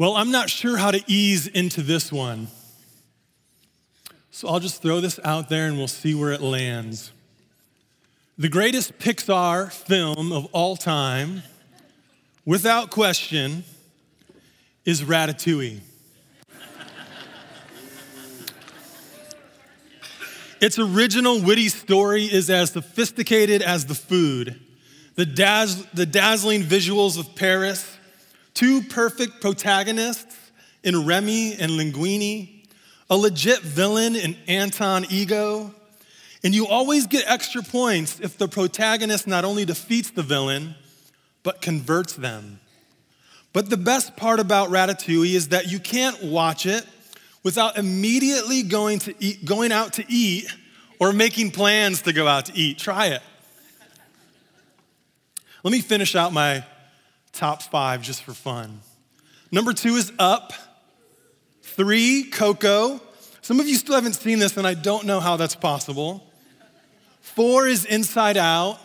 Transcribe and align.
Well, 0.00 0.16
I'm 0.16 0.30
not 0.30 0.48
sure 0.48 0.78
how 0.78 0.92
to 0.92 1.04
ease 1.06 1.46
into 1.46 1.82
this 1.82 2.10
one. 2.10 2.48
So 4.30 4.48
I'll 4.48 4.58
just 4.58 4.80
throw 4.80 4.98
this 4.98 5.20
out 5.24 5.50
there 5.50 5.66
and 5.66 5.76
we'll 5.76 5.88
see 5.88 6.14
where 6.14 6.32
it 6.32 6.40
lands. 6.40 7.12
The 8.38 8.48
greatest 8.48 8.98
Pixar 8.98 9.70
film 9.70 10.32
of 10.32 10.46
all 10.52 10.74
time, 10.76 11.42
without 12.46 12.88
question, 12.88 13.62
is 14.86 15.02
Ratatouille. 15.02 15.80
its 20.62 20.78
original 20.78 21.42
witty 21.42 21.68
story 21.68 22.24
is 22.24 22.48
as 22.48 22.70
sophisticated 22.70 23.60
as 23.60 23.84
the 23.84 23.94
food. 23.94 24.58
The, 25.16 25.26
dazz- 25.26 25.84
the 25.92 26.06
dazzling 26.06 26.62
visuals 26.62 27.18
of 27.18 27.34
Paris, 27.34 27.89
two 28.60 28.82
perfect 28.82 29.40
protagonists 29.40 30.36
in 30.82 31.06
Remy 31.06 31.54
and 31.54 31.72
Linguini, 31.72 32.66
a 33.08 33.16
legit 33.16 33.60
villain 33.60 34.14
in 34.14 34.36
Anton 34.48 35.06
Ego, 35.08 35.74
and 36.44 36.54
you 36.54 36.66
always 36.66 37.06
get 37.06 37.24
extra 37.26 37.62
points 37.62 38.20
if 38.20 38.36
the 38.36 38.46
protagonist 38.46 39.26
not 39.26 39.46
only 39.46 39.64
defeats 39.64 40.10
the 40.10 40.22
villain, 40.22 40.74
but 41.42 41.62
converts 41.62 42.12
them. 42.12 42.60
But 43.54 43.70
the 43.70 43.78
best 43.78 44.14
part 44.18 44.40
about 44.40 44.68
Ratatouille 44.68 45.34
is 45.34 45.48
that 45.48 45.72
you 45.72 45.78
can't 45.80 46.22
watch 46.22 46.66
it 46.66 46.84
without 47.42 47.78
immediately 47.78 48.62
going, 48.62 48.98
to 49.00 49.14
eat, 49.20 49.42
going 49.42 49.72
out 49.72 49.94
to 49.94 50.04
eat 50.06 50.54
or 50.98 51.14
making 51.14 51.52
plans 51.52 52.02
to 52.02 52.12
go 52.12 52.28
out 52.28 52.44
to 52.44 52.52
eat. 52.54 52.76
Try 52.76 53.06
it. 53.06 53.22
Let 55.64 55.72
me 55.72 55.80
finish 55.80 56.14
out 56.14 56.34
my 56.34 56.62
top 57.32 57.62
five 57.62 58.02
just 58.02 58.22
for 58.22 58.34
fun. 58.34 58.80
Number 59.50 59.72
two 59.72 59.96
is 59.96 60.12
Up. 60.18 60.52
Three, 61.62 62.24
Coco. 62.24 63.00
Some 63.42 63.60
of 63.60 63.68
you 63.68 63.76
still 63.76 63.94
haven't 63.94 64.14
seen 64.14 64.38
this, 64.38 64.56
and 64.56 64.66
I 64.66 64.74
don't 64.74 65.06
know 65.06 65.20
how 65.20 65.36
that's 65.36 65.54
possible. 65.54 66.26
Four 67.20 67.66
is 67.66 67.84
Inside 67.84 68.36
Out. 68.36 68.78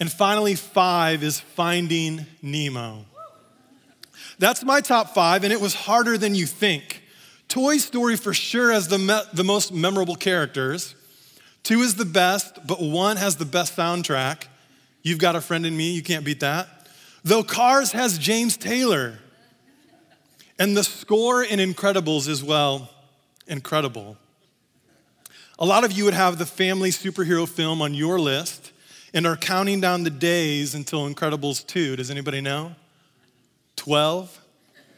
And 0.00 0.10
finally, 0.10 0.54
five 0.54 1.24
is 1.24 1.40
Finding 1.40 2.26
Nemo. 2.40 3.04
That's 4.38 4.62
my 4.62 4.80
top 4.80 5.14
five, 5.14 5.42
and 5.42 5.52
it 5.52 5.60
was 5.60 5.74
harder 5.74 6.16
than 6.16 6.34
you 6.34 6.46
think. 6.46 7.02
Toy 7.48 7.78
Story 7.78 8.16
for 8.16 8.32
sure 8.32 8.70
has 8.70 8.86
the, 8.88 8.98
me- 8.98 9.20
the 9.32 9.42
most 9.42 9.72
memorable 9.72 10.14
characters. 10.14 10.94
Two 11.64 11.80
is 11.80 11.96
the 11.96 12.04
best, 12.04 12.64
but 12.66 12.80
one 12.80 13.16
has 13.16 13.36
the 13.36 13.44
best 13.44 13.76
soundtrack. 13.76 14.44
You've 15.02 15.18
got 15.18 15.34
a 15.34 15.40
friend 15.40 15.66
in 15.66 15.76
me, 15.76 15.90
you 15.90 16.02
can't 16.02 16.24
beat 16.24 16.40
that. 16.40 16.68
Though 17.28 17.42
Cars 17.42 17.92
has 17.92 18.16
James 18.16 18.56
Taylor. 18.56 19.18
And 20.58 20.74
the 20.74 20.82
score 20.82 21.44
in 21.44 21.58
Incredibles 21.58 22.26
is, 22.26 22.42
well, 22.42 22.88
incredible. 23.46 24.16
A 25.58 25.66
lot 25.66 25.84
of 25.84 25.92
you 25.92 26.06
would 26.06 26.14
have 26.14 26.38
the 26.38 26.46
family 26.46 26.88
superhero 26.88 27.46
film 27.46 27.82
on 27.82 27.92
your 27.92 28.18
list 28.18 28.72
and 29.12 29.26
are 29.26 29.36
counting 29.36 29.78
down 29.78 30.04
the 30.04 30.10
days 30.10 30.74
until 30.74 31.06
Incredibles 31.06 31.66
2. 31.66 31.96
Does 31.96 32.10
anybody 32.10 32.40
know? 32.40 32.74
12? 33.76 34.40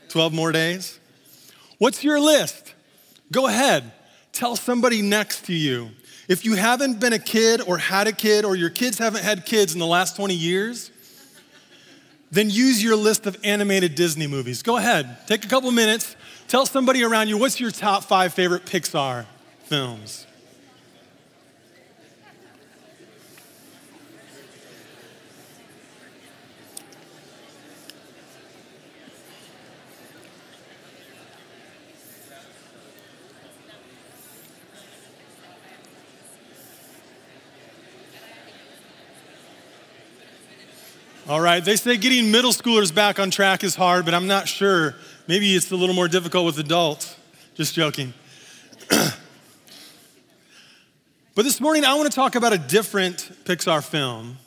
12 0.08 0.32
more 0.32 0.52
days? 0.52 1.00
What's 1.78 2.04
your 2.04 2.20
list? 2.20 2.74
Go 3.32 3.48
ahead. 3.48 3.90
Tell 4.30 4.54
somebody 4.54 5.02
next 5.02 5.46
to 5.46 5.52
you. 5.52 5.90
If 6.28 6.44
you 6.44 6.54
haven't 6.54 7.00
been 7.00 7.12
a 7.12 7.18
kid 7.18 7.60
or 7.66 7.76
had 7.76 8.06
a 8.06 8.12
kid 8.12 8.44
or 8.44 8.54
your 8.54 8.70
kids 8.70 8.98
haven't 8.98 9.24
had 9.24 9.46
kids 9.46 9.72
in 9.72 9.80
the 9.80 9.86
last 9.86 10.14
20 10.14 10.32
years, 10.32 10.92
then 12.30 12.50
use 12.50 12.82
your 12.82 12.96
list 12.96 13.26
of 13.26 13.36
animated 13.44 13.94
Disney 13.94 14.26
movies. 14.26 14.62
Go 14.62 14.76
ahead, 14.76 15.26
take 15.26 15.44
a 15.44 15.48
couple 15.48 15.70
minutes, 15.70 16.16
tell 16.48 16.66
somebody 16.66 17.02
around 17.02 17.28
you 17.28 17.36
what's 17.36 17.60
your 17.60 17.70
top 17.70 18.04
five 18.04 18.32
favorite 18.32 18.64
Pixar 18.66 19.26
films. 19.64 20.26
All 41.30 41.40
right, 41.40 41.64
they 41.64 41.76
say 41.76 41.96
getting 41.96 42.32
middle 42.32 42.50
schoolers 42.50 42.92
back 42.92 43.20
on 43.20 43.30
track 43.30 43.62
is 43.62 43.76
hard, 43.76 44.04
but 44.04 44.14
I'm 44.14 44.26
not 44.26 44.48
sure. 44.48 44.96
Maybe 45.28 45.54
it's 45.54 45.70
a 45.70 45.76
little 45.76 45.94
more 45.94 46.08
difficult 46.08 46.44
with 46.44 46.58
adults. 46.58 47.16
Just 47.54 47.72
joking. 47.72 48.12
but 48.90 49.14
this 51.36 51.60
morning, 51.60 51.84
I 51.84 51.94
want 51.94 52.10
to 52.10 52.16
talk 52.16 52.34
about 52.34 52.52
a 52.52 52.58
different 52.58 53.30
Pixar 53.44 53.84
film, 53.84 54.38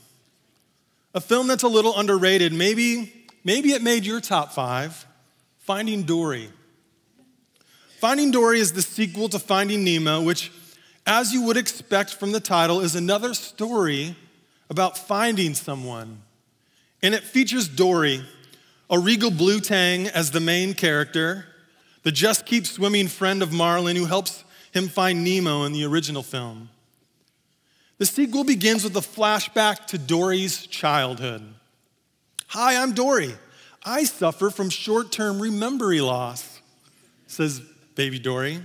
a 1.15 1.21
film 1.21 1.47
that's 1.47 1.63
a 1.63 1.69
little 1.69 1.97
underrated. 1.97 2.51
Maybe, 2.51 3.13
maybe 3.45 3.71
it 3.71 3.81
made 3.81 4.03
your 4.03 4.19
top 4.19 4.51
five 4.51 5.07
Finding 5.59 6.03
Dory. 6.03 6.49
Finding 8.01 8.29
Dory 8.29 8.59
is 8.59 8.73
the 8.73 8.81
sequel 8.81 9.29
to 9.29 9.39
Finding 9.39 9.85
Nemo, 9.85 10.21
which, 10.21 10.51
as 11.07 11.31
you 11.31 11.43
would 11.43 11.55
expect 11.55 12.13
from 12.13 12.33
the 12.33 12.41
title, 12.41 12.81
is 12.81 12.93
another 12.93 13.33
story 13.33 14.17
about 14.69 14.97
finding 14.97 15.53
someone 15.53 16.23
and 17.03 17.13
it 17.13 17.23
features 17.23 17.67
Dory, 17.67 18.23
a 18.89 18.97
regal 18.97 19.29
blue 19.29 19.59
tang, 19.59 20.07
as 20.07 20.31
the 20.31 20.39
main 20.39 20.73
character, 20.73 21.45
the 22.03 22.11
just 22.11 22.45
keep 22.45 22.65
swimming 22.65 23.09
friend 23.09 23.43
of 23.43 23.51
Marlin 23.51 23.97
who 23.97 24.05
helps 24.05 24.45
him 24.71 24.87
find 24.87 25.23
Nemo 25.23 25.65
in 25.65 25.73
the 25.73 25.83
original 25.83 26.23
film. 26.23 26.69
The 27.97 28.05
sequel 28.05 28.45
begins 28.45 28.83
with 28.83 28.95
a 28.95 29.01
flashback 29.01 29.85
to 29.87 29.97
Dory's 29.97 30.65
childhood. 30.65 31.43
Hi, 32.47 32.81
I'm 32.81 32.93
Dory. 32.93 33.33
I 33.85 34.05
suffer 34.05 34.49
from 34.49 34.69
short 34.69 35.11
term 35.11 35.39
memory 35.59 36.01
loss, 36.01 36.61
says 37.27 37.61
baby 37.95 38.17
Dory. 38.17 38.61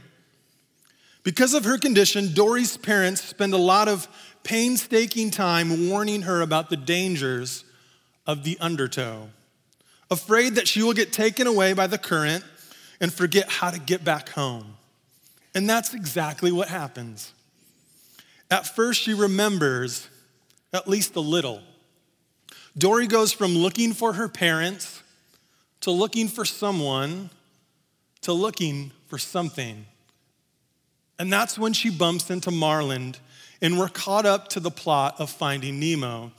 Because 1.25 1.55
of 1.55 1.65
her 1.65 1.77
condition, 1.77 2.33
Dory's 2.33 2.77
parents 2.77 3.23
spend 3.23 3.53
a 3.53 3.59
lot 3.59 3.89
of 3.89 4.09
painstaking 4.45 5.31
time 5.31 5.91
warning 5.91 6.23
her 6.23 6.41
about 6.41 6.71
the 6.71 6.77
dangers 6.77 7.65
of 8.29 8.45
the 8.45 8.59
undertow, 8.61 9.31
afraid 10.11 10.55
that 10.55 10.69
she 10.69 10.83
will 10.83 10.93
get 10.93 11.13
taken 11.13 11.47
away 11.47 11.73
by 11.73 11.87
the 11.87 11.99
current 11.99 12.45
and 13.01 13.13
forget 13.13 13.49
how 13.49 13.71
to 13.71 13.81
get 13.81 14.05
back 14.05 14.29
home. 14.29 14.77
And 15.55 15.69
that's 15.69 15.95
exactly 15.95 16.53
what 16.53 16.69
happens. 16.69 17.33
At 18.51 18.67
first, 18.67 19.01
she 19.01 19.15
remembers 19.15 20.09
at 20.73 20.87
least 20.87 21.17
a 21.17 21.21
little. 21.21 21.63
Dory 22.77 23.07
goes 23.07 23.33
from 23.33 23.57
looking 23.57 23.95
for 23.95 24.13
her 24.13 24.29
parents 24.29 25.03
to 25.81 25.91
looking 25.91 26.29
for 26.29 26.45
someone 26.45 27.31
to 28.21 28.33
looking 28.33 28.93
for 29.07 29.17
something. 29.19 29.87
And 31.19 31.33
that's 31.33 31.59
when 31.59 31.73
she 31.73 31.89
bumps 31.91 32.31
into 32.31 32.51
Marlin, 32.51 33.15
and 33.63 33.79
we're 33.79 33.89
caught 33.89 34.27
up 34.27 34.49
to 34.49 34.61
the 34.61 34.71
plot 34.71 35.17
of 35.19 35.31
Finding 35.31 35.81
Nemo 35.81 36.33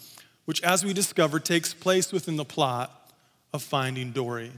which, 0.50 0.64
as 0.64 0.84
we 0.84 0.94
discover, 0.94 1.40
takes 1.40 1.76
place 1.76 2.12
within 2.12 2.36
the 2.36 2.44
plot 2.44 3.14
of 3.54 3.62
Finding 3.62 4.12
Dory. 4.12 4.50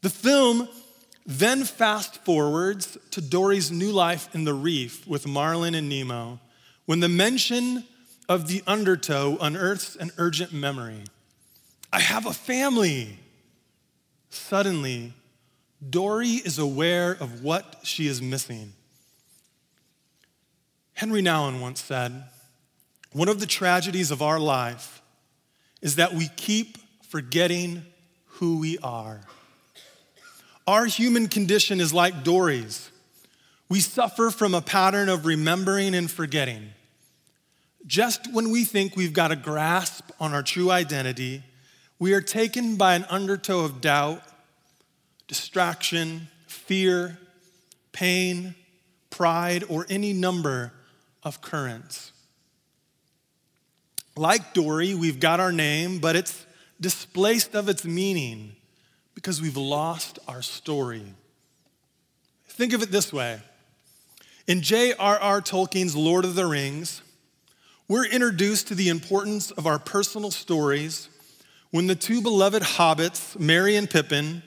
The 0.00 0.10
film 0.10 0.68
then 1.24 1.62
fast 1.62 2.16
forwards 2.24 2.98
to 3.12 3.20
Dory's 3.20 3.70
new 3.70 3.92
life 3.92 4.28
in 4.34 4.42
the 4.42 4.52
reef 4.52 5.06
with 5.06 5.24
Marlin 5.24 5.76
and 5.76 5.88
Nemo 5.88 6.40
when 6.84 6.98
the 6.98 7.08
mention 7.08 7.84
of 8.28 8.48
the 8.48 8.60
undertow 8.66 9.38
unearths 9.40 9.94
an 9.94 10.10
urgent 10.18 10.52
memory. 10.52 11.04
I 11.92 12.00
have 12.00 12.26
a 12.26 12.32
family. 12.32 13.20
Suddenly, 14.30 15.12
Dory 15.88 16.26
is 16.26 16.58
aware 16.58 17.12
of 17.12 17.44
what 17.44 17.76
she 17.84 18.08
is 18.08 18.20
missing. 18.20 18.72
Henry 20.94 21.22
Nouwen 21.22 21.60
once 21.60 21.80
said, 21.80 22.24
one 23.12 23.28
of 23.28 23.40
the 23.40 23.46
tragedies 23.46 24.10
of 24.10 24.22
our 24.22 24.38
life 24.38 25.02
is 25.82 25.96
that 25.96 26.14
we 26.14 26.28
keep 26.36 26.78
forgetting 27.08 27.84
who 28.26 28.58
we 28.58 28.78
are. 28.78 29.20
Our 30.66 30.86
human 30.86 31.28
condition 31.28 31.80
is 31.80 31.92
like 31.92 32.22
Dory's. 32.22 32.90
We 33.68 33.80
suffer 33.80 34.30
from 34.30 34.54
a 34.54 34.60
pattern 34.60 35.08
of 35.08 35.26
remembering 35.26 35.94
and 35.94 36.10
forgetting. 36.10 36.70
Just 37.86 38.32
when 38.32 38.50
we 38.50 38.64
think 38.64 38.94
we've 38.94 39.12
got 39.12 39.32
a 39.32 39.36
grasp 39.36 40.10
on 40.20 40.32
our 40.34 40.42
true 40.42 40.70
identity, 40.70 41.42
we 41.98 42.12
are 42.12 42.20
taken 42.20 42.76
by 42.76 42.94
an 42.94 43.04
undertow 43.04 43.60
of 43.60 43.80
doubt, 43.80 44.22
distraction, 45.26 46.28
fear, 46.46 47.18
pain, 47.92 48.54
pride, 49.08 49.64
or 49.68 49.86
any 49.88 50.12
number 50.12 50.72
of 51.22 51.40
currents. 51.40 52.12
Like 54.20 54.52
Dory, 54.52 54.94
we've 54.94 55.18
got 55.18 55.40
our 55.40 55.50
name, 55.50 55.98
but 55.98 56.14
it's 56.14 56.44
displaced 56.78 57.54
of 57.54 57.70
its 57.70 57.86
meaning 57.86 58.54
Because 59.14 59.40
we've 59.40 59.56
lost 59.56 60.18
our 60.28 60.42
story. 60.42 61.14
Think 62.46 62.74
of 62.74 62.82
it 62.82 62.90
this 62.90 63.14
way 63.14 63.40
in 64.46 64.60
J.R.R. 64.60 65.40
Tolkien's 65.40 65.96
Lord 65.96 66.26
of 66.26 66.34
the 66.34 66.44
Rings, 66.44 67.00
we're 67.88 68.04
introduced 68.04 68.68
to 68.68 68.74
the 68.74 68.90
importance 68.90 69.52
of 69.52 69.66
our 69.66 69.78
personal 69.78 70.30
stories 70.30 71.08
when 71.70 71.86
the 71.86 71.94
two 71.94 72.20
beloved 72.20 72.62
hobbits, 72.62 73.38
Merry 73.38 73.74
and 73.74 73.88
Pippin, 73.88 74.42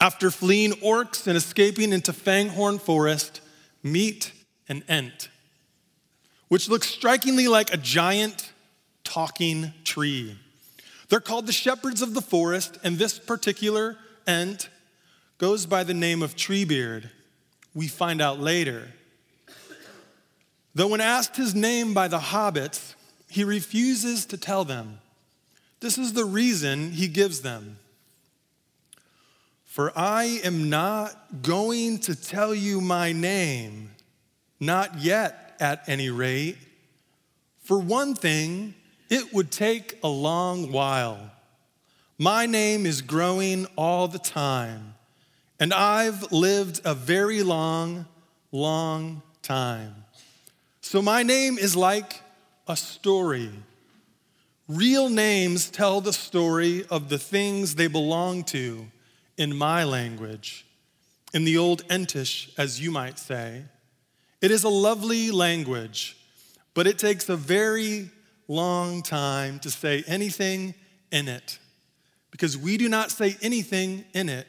after 0.00 0.30
fleeing 0.30 0.72
orcs 0.76 1.26
and 1.26 1.36
escaping 1.36 1.92
into 1.92 2.12
Fangorn 2.12 2.80
Forest, 2.80 3.42
meet 3.82 4.32
an 4.66 4.82
Ent, 4.88 5.28
which 6.48 6.70
looks 6.70 6.86
strikingly 6.86 7.48
like 7.48 7.70
a 7.74 7.76
giant 7.76 8.49
talking 9.10 9.72
tree. 9.82 10.38
They're 11.08 11.18
called 11.18 11.46
the 11.46 11.52
shepherds 11.52 12.00
of 12.00 12.14
the 12.14 12.22
forest, 12.22 12.78
and 12.84 12.96
this 12.96 13.18
particular 13.18 13.98
Ent 14.24 14.68
goes 15.38 15.66
by 15.66 15.82
the 15.82 15.94
name 15.94 16.22
of 16.22 16.36
Treebeard. 16.36 17.10
We 17.74 17.88
find 17.88 18.22
out 18.22 18.38
later. 18.38 18.88
Though, 20.76 20.86
when 20.86 21.00
asked 21.00 21.36
his 21.36 21.56
name 21.56 21.92
by 21.92 22.06
the 22.06 22.18
hobbits, 22.18 22.94
he 23.28 23.42
refuses 23.42 24.26
to 24.26 24.36
tell 24.36 24.64
them. 24.64 25.00
This 25.80 25.98
is 25.98 26.12
the 26.12 26.24
reason 26.24 26.92
he 26.92 27.08
gives 27.08 27.40
them. 27.40 27.78
For 29.64 29.92
I 29.96 30.40
am 30.44 30.70
not 30.70 31.42
going 31.42 31.98
to 32.00 32.14
tell 32.14 32.54
you 32.54 32.80
my 32.80 33.10
name, 33.12 33.90
not 34.60 35.00
yet 35.00 35.56
at 35.58 35.82
any 35.88 36.10
rate. 36.10 36.58
For 37.64 37.78
one 37.78 38.14
thing, 38.14 38.74
it 39.10 39.34
would 39.34 39.50
take 39.50 39.98
a 40.02 40.08
long 40.08 40.70
while. 40.70 41.32
My 42.16 42.46
name 42.46 42.86
is 42.86 43.02
growing 43.02 43.66
all 43.76 44.06
the 44.06 44.18
time, 44.18 44.94
and 45.58 45.74
I've 45.74 46.30
lived 46.30 46.80
a 46.84 46.94
very 46.94 47.42
long, 47.42 48.06
long 48.52 49.22
time. 49.42 50.04
So 50.80 51.02
my 51.02 51.24
name 51.24 51.58
is 51.58 51.74
like 51.74 52.22
a 52.68 52.76
story. 52.76 53.50
Real 54.68 55.08
names 55.08 55.68
tell 55.68 56.00
the 56.00 56.12
story 56.12 56.84
of 56.88 57.08
the 57.08 57.18
things 57.18 57.74
they 57.74 57.88
belong 57.88 58.44
to 58.44 58.86
in 59.36 59.56
my 59.56 59.82
language, 59.82 60.64
in 61.34 61.44
the 61.44 61.58
old 61.58 61.82
Entish, 61.88 62.52
as 62.56 62.80
you 62.80 62.92
might 62.92 63.18
say. 63.18 63.64
It 64.40 64.52
is 64.52 64.62
a 64.62 64.68
lovely 64.68 65.32
language, 65.32 66.16
but 66.74 66.86
it 66.86 66.98
takes 66.98 67.28
a 67.28 67.36
very 67.36 68.10
long 68.50 69.00
time 69.00 69.60
to 69.60 69.70
say 69.70 70.02
anything 70.08 70.74
in 71.12 71.28
it 71.28 71.60
because 72.32 72.58
we 72.58 72.76
do 72.76 72.88
not 72.88 73.12
say 73.12 73.36
anything 73.42 74.04
in 74.12 74.28
it 74.28 74.46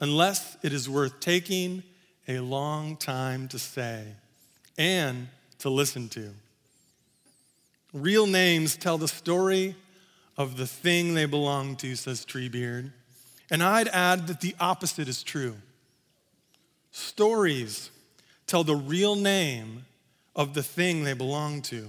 unless 0.00 0.56
it 0.64 0.72
is 0.72 0.90
worth 0.90 1.20
taking 1.20 1.84
a 2.26 2.40
long 2.40 2.96
time 2.96 3.46
to 3.46 3.56
say 3.56 4.04
and 4.76 5.28
to 5.60 5.70
listen 5.70 6.08
to. 6.08 6.30
Real 7.92 8.26
names 8.26 8.76
tell 8.76 8.98
the 8.98 9.06
story 9.06 9.76
of 10.36 10.56
the 10.56 10.66
thing 10.66 11.14
they 11.14 11.24
belong 11.24 11.76
to, 11.76 11.94
says 11.94 12.26
Treebeard. 12.26 12.90
And 13.52 13.62
I'd 13.62 13.88
add 13.88 14.26
that 14.26 14.40
the 14.40 14.56
opposite 14.58 15.08
is 15.08 15.22
true. 15.22 15.54
Stories 16.90 17.92
tell 18.48 18.64
the 18.64 18.74
real 18.74 19.14
name 19.14 19.84
of 20.34 20.54
the 20.54 20.62
thing 20.64 21.04
they 21.04 21.14
belong 21.14 21.62
to. 21.62 21.86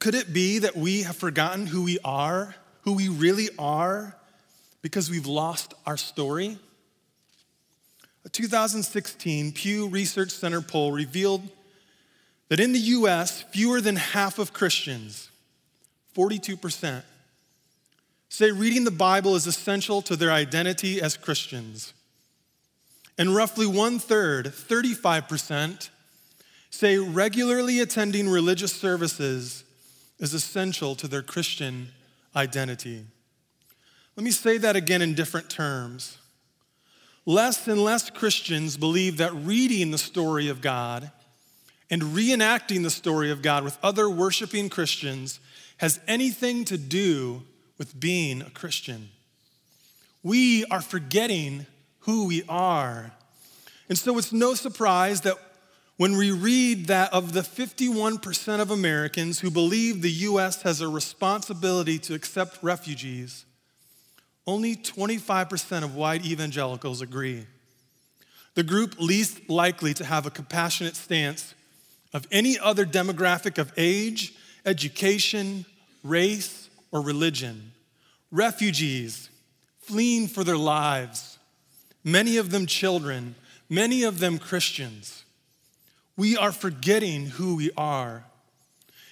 Could 0.00 0.14
it 0.14 0.32
be 0.32 0.60
that 0.60 0.74
we 0.74 1.02
have 1.02 1.16
forgotten 1.16 1.66
who 1.66 1.82
we 1.82 1.98
are, 2.02 2.54
who 2.82 2.94
we 2.94 3.08
really 3.08 3.50
are, 3.58 4.16
because 4.80 5.10
we've 5.10 5.26
lost 5.26 5.74
our 5.84 5.98
story? 5.98 6.58
A 8.24 8.30
2016 8.30 9.52
Pew 9.52 9.88
Research 9.88 10.30
Center 10.30 10.62
poll 10.62 10.90
revealed 10.90 11.42
that 12.48 12.60
in 12.60 12.72
the 12.72 12.78
US, 12.78 13.42
fewer 13.42 13.82
than 13.82 13.96
half 13.96 14.38
of 14.38 14.54
Christians, 14.54 15.28
42%, 16.16 17.02
say 18.30 18.50
reading 18.50 18.84
the 18.84 18.90
Bible 18.90 19.36
is 19.36 19.46
essential 19.46 20.00
to 20.02 20.16
their 20.16 20.32
identity 20.32 21.02
as 21.02 21.18
Christians. 21.18 21.92
And 23.18 23.36
roughly 23.36 23.66
one 23.66 23.98
third, 23.98 24.46
35%, 24.46 25.90
say 26.70 26.96
regularly 26.96 27.80
attending 27.80 28.30
religious 28.30 28.72
services 28.72 29.64
is 30.20 30.34
essential 30.34 30.94
to 30.94 31.08
their 31.08 31.22
Christian 31.22 31.88
identity. 32.36 33.04
Let 34.16 34.24
me 34.24 34.30
say 34.30 34.58
that 34.58 34.76
again 34.76 35.02
in 35.02 35.14
different 35.14 35.50
terms. 35.50 36.18
Less 37.26 37.66
and 37.66 37.82
less 37.82 38.10
Christians 38.10 38.76
believe 38.76 39.16
that 39.16 39.34
reading 39.34 39.90
the 39.90 39.98
story 39.98 40.48
of 40.48 40.60
God 40.60 41.10
and 41.90 42.02
reenacting 42.02 42.82
the 42.82 42.90
story 42.90 43.30
of 43.30 43.42
God 43.42 43.64
with 43.64 43.78
other 43.82 44.08
worshiping 44.08 44.68
Christians 44.68 45.40
has 45.78 46.00
anything 46.06 46.64
to 46.66 46.78
do 46.78 47.42
with 47.78 47.98
being 47.98 48.42
a 48.42 48.50
Christian. 48.50 49.08
We 50.22 50.64
are 50.66 50.82
forgetting 50.82 51.66
who 52.00 52.26
we 52.26 52.42
are. 52.48 53.12
And 53.88 53.98
so 53.98 54.18
it's 54.18 54.32
no 54.32 54.54
surprise 54.54 55.22
that 55.22 55.36
when 56.00 56.16
we 56.16 56.30
read 56.30 56.86
that 56.86 57.12
of 57.12 57.34
the 57.34 57.42
51% 57.42 58.60
of 58.60 58.70
Americans 58.70 59.40
who 59.40 59.50
believe 59.50 60.00
the 60.00 60.10
US 60.10 60.62
has 60.62 60.80
a 60.80 60.88
responsibility 60.88 61.98
to 61.98 62.14
accept 62.14 62.56
refugees, 62.62 63.44
only 64.46 64.74
25% 64.74 65.84
of 65.84 65.94
white 65.94 66.24
evangelicals 66.24 67.02
agree. 67.02 67.46
The 68.54 68.62
group 68.62 68.98
least 68.98 69.50
likely 69.50 69.92
to 69.92 70.06
have 70.06 70.24
a 70.24 70.30
compassionate 70.30 70.96
stance 70.96 71.54
of 72.14 72.26
any 72.32 72.58
other 72.58 72.86
demographic 72.86 73.58
of 73.58 73.70
age, 73.76 74.32
education, 74.64 75.66
race, 76.02 76.70
or 76.92 77.02
religion. 77.02 77.72
Refugees 78.32 79.28
fleeing 79.80 80.28
for 80.28 80.44
their 80.44 80.56
lives, 80.56 81.38
many 82.02 82.38
of 82.38 82.52
them 82.52 82.64
children, 82.64 83.34
many 83.68 84.02
of 84.02 84.18
them 84.18 84.38
Christians. 84.38 85.24
We 86.20 86.36
are 86.36 86.52
forgetting 86.52 87.28
who 87.28 87.56
we 87.56 87.70
are. 87.78 88.24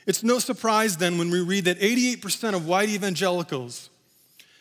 It's 0.07 0.23
no 0.23 0.39
surprise 0.39 0.99
then 0.99 1.17
when 1.17 1.31
we 1.31 1.41
read 1.41 1.65
that 1.65 1.81
88% 1.81 2.53
of 2.53 2.67
white 2.67 2.91
evangelicals 2.91 3.89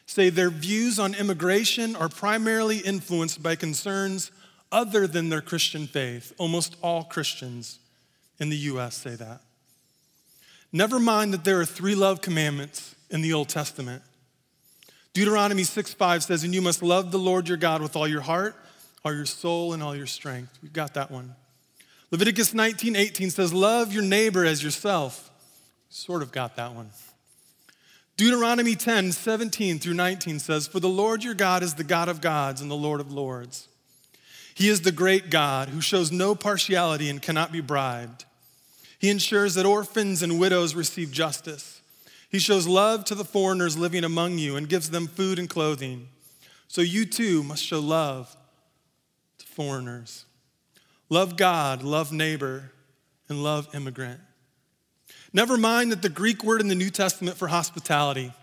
say 0.06 0.30
their 0.30 0.50
views 0.50 0.98
on 0.98 1.14
immigration 1.14 1.94
are 1.98 2.08
primarily 2.08 2.78
influenced 2.78 3.44
by 3.44 3.58
concerns 3.58 4.32
other 4.72 5.08
than 5.08 5.28
their 5.28 5.42
Christian 5.42 5.88
faith. 5.88 6.32
Almost 6.38 6.78
all 6.82 7.04
Christians 7.04 7.80
in 8.40 8.48
the 8.48 8.56
US 8.56 8.96
say 8.96 9.16
that. 9.16 9.42
Never 10.72 11.02
mind 11.02 11.34
that 11.34 11.44
there 11.44 11.60
are 11.60 11.66
three 11.66 11.96
love 11.96 12.22
commandments 12.22 12.96
in 13.10 13.20
the 13.20 13.34
Old 13.34 13.50
Testament. 13.50 14.04
Deuteronomy 15.12 15.66
6 15.66 15.94
5 15.94 16.24
says, 16.24 16.46
And 16.46 16.56
you 16.56 16.62
must 16.62 16.82
love 16.82 17.12
the 17.12 17.20
Lord 17.20 17.50
your 17.50 17.58
God 17.58 17.82
with 17.82 17.98
all 17.98 18.08
your 18.08 18.22
heart, 18.22 18.56
all 19.04 19.14
your 19.14 19.26
soul, 19.26 19.74
and 19.74 19.84
all 19.84 19.98
your 19.98 20.08
strength. 20.08 20.58
We've 20.64 20.72
got 20.72 20.94
that 20.94 21.12
one. 21.12 21.36
Leviticus 22.12 22.54
19 22.54 22.96
18 22.96 23.30
says, 23.30 23.54
Love 23.54 23.92
your 23.92 24.04
neighbor 24.04 24.46
as 24.46 24.64
yourself. 24.64 25.30
Sort 25.90 26.22
of 26.22 26.32
got 26.32 26.56
that 26.56 26.74
one. 26.74 26.90
Deuteronomy 28.16 28.76
10 28.76 29.12
17 29.12 29.80
through 29.80 29.94
19 29.94 30.40
says, 30.40 30.68
For 30.68 30.80
the 30.80 30.90
Lord 30.90 31.24
your 31.24 31.34
God 31.34 31.64
is 31.64 31.76
the 31.76 31.84
God 31.84 32.10
of 32.10 32.22
gods 32.22 32.62
and 32.62 32.72
the 32.72 32.76
Lord 32.76 33.00
of 33.00 33.12
lords. 33.12 33.68
He 34.54 34.70
is 34.70 34.82
the 34.82 34.92
great 34.92 35.30
God 35.30 35.70
who 35.70 35.82
shows 35.82 36.12
no 36.12 36.34
partiality 36.34 37.10
and 37.10 37.22
cannot 37.22 37.52
be 37.52 37.62
bribed. 37.62 38.26
He 38.98 39.12
ensures 39.12 39.54
that 39.54 39.68
orphans 39.68 40.24
and 40.24 40.40
widows 40.40 40.74
receive 40.74 41.12
justice. 41.12 41.82
He 42.30 42.40
shows 42.40 42.68
love 42.68 43.06
to 43.06 43.16
the 43.16 43.24
foreigners 43.24 43.78
living 43.78 44.04
among 44.04 44.40
you 44.40 44.56
and 44.56 44.68
gives 44.68 44.90
them 44.90 45.08
food 45.08 45.38
and 45.38 45.48
clothing. 45.48 46.08
So 46.68 46.82
you 46.82 47.06
too 47.06 47.44
must 47.44 47.64
show 47.64 47.80
love 47.80 48.36
to 49.38 49.46
foreigners. 49.46 50.26
Love 51.10 51.38
God, 51.38 51.84
love 51.84 52.12
neighbor, 52.12 52.72
and 53.30 53.44
love 53.44 53.74
immigrant. 53.74 54.20
Never 55.34 55.58
mind 55.58 55.92
that 55.92 56.02
the 56.02 56.10
Greek 56.10 56.44
word 56.44 56.62
in 56.62 56.68
the 56.68 56.76
New 56.76 56.90
Testament 56.90 57.38
for 57.38 57.48
hospitality, 57.48 58.34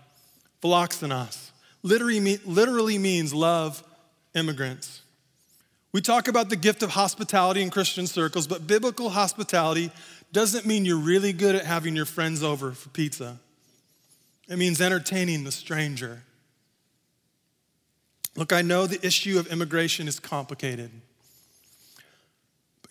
philoxenos, 0.61 1.51
literally 1.83 2.97
means 2.97 3.33
love 3.33 3.83
immigrants. 4.33 5.01
We 5.91 6.01
talk 6.01 6.27
about 6.27 6.49
the 6.49 6.55
gift 6.55 6.83
of 6.83 6.91
hospitality 6.91 7.61
in 7.61 7.69
Christian 7.69 8.07
circles, 8.07 8.47
but 8.47 8.67
biblical 8.67 9.09
hospitality 9.09 9.91
doesn't 10.33 10.65
mean 10.65 10.85
you're 10.85 10.97
really 10.97 11.31
good 11.31 11.55
at 11.55 11.65
having 11.65 11.95
your 11.95 12.05
friends 12.05 12.43
over 12.43 12.71
for 12.71 12.89
pizza. 12.89 13.37
It 14.49 14.57
means 14.57 14.81
entertaining 14.81 15.43
the 15.43 15.51
stranger. 15.51 16.23
Look, 18.35 18.51
I 18.51 18.61
know 18.61 18.85
the 18.85 19.03
issue 19.05 19.39
of 19.39 19.47
immigration 19.47 20.07
is 20.07 20.19
complicated, 20.19 20.91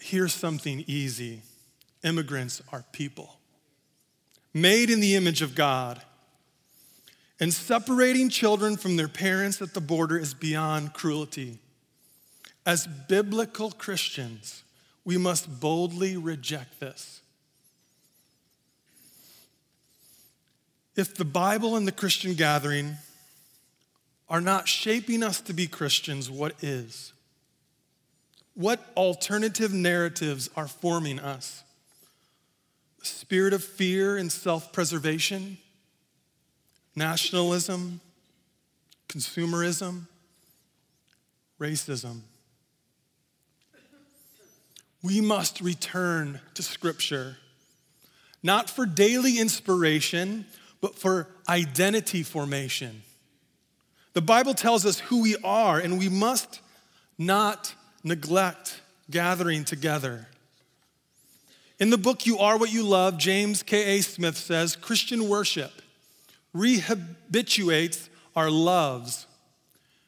here's 0.05 0.35
something 0.35 0.85
easy 0.87 1.41
immigrants 2.03 2.61
are 2.71 2.85
people, 2.93 3.39
made 4.53 4.91
in 4.91 5.01
the 5.01 5.15
image 5.17 5.41
of 5.41 5.55
God. 5.55 6.03
And 7.41 7.53
separating 7.53 8.29
children 8.29 8.77
from 8.77 8.97
their 8.97 9.09
parents 9.09 9.63
at 9.63 9.73
the 9.73 9.81
border 9.81 10.19
is 10.19 10.35
beyond 10.35 10.93
cruelty. 10.93 11.59
As 12.67 12.87
biblical 12.87 13.71
Christians, 13.71 14.63
we 15.05 15.17
must 15.17 15.61
boldly 15.61 16.19
reject 16.19 16.79
this. 16.81 17.23
If 20.95 21.15
the 21.15 21.25
Bible 21.25 21.77
and 21.77 21.89
the 21.89 21.93
Christian 21.93 22.35
gathering 22.35 22.97
are 24.29 24.43
not 24.43 24.69
shaping 24.69 25.23
us 25.23 25.41
to 25.41 25.55
be 25.55 25.67
Christians, 25.67 26.31
what 26.31 26.55
is? 26.63 27.14
What 28.55 28.81
alternative 28.97 29.73
narratives 29.73 30.49
are 30.57 30.69
forming 30.69 31.19
us? 31.19 31.63
The 33.01 33.07
spirit 33.07 33.53
of 33.53 33.63
fear 33.63 34.17
and 34.17 34.31
self 34.31 34.73
preservation, 34.73 35.59
nationalism, 36.95 38.01
consumerism, 39.09 40.07
racism. 41.61 42.21
We 45.03 45.21
must 45.21 45.61
return 45.61 46.41
to 46.55 46.63
Scripture, 46.63 47.37
not 48.43 48.71
for 48.71 48.87
daily 48.87 49.39
inspiration, 49.39 50.47
but 50.81 50.95
for 50.95 51.29
identity 51.49 52.23
formation. 52.23 53.03
The 54.15 54.23
Bible 54.23 54.55
tells 54.55 54.87
us 54.87 55.01
who 55.01 55.23
we 55.23 55.37
are, 55.43 55.79
and 55.79 55.99
we 55.99 56.09
must 56.09 56.61
not 57.19 57.75
neglect 58.05 58.83
gathering 59.11 59.65
together. 59.65 60.29
In 61.81 61.91
the 61.91 61.99
book 61.99 62.27
You 62.27 62.39
Are 62.39 62.57
What 62.57 62.73
You 62.73 62.85
Love, 62.85 63.19
James 63.19 63.63
K.A. 63.63 64.03
Smith 64.03 64.37
says 64.37 64.77
Christian 64.77 65.29
worship 65.29 65.73
rehabituates 66.55 68.09
our 68.37 68.51
loves 68.51 69.27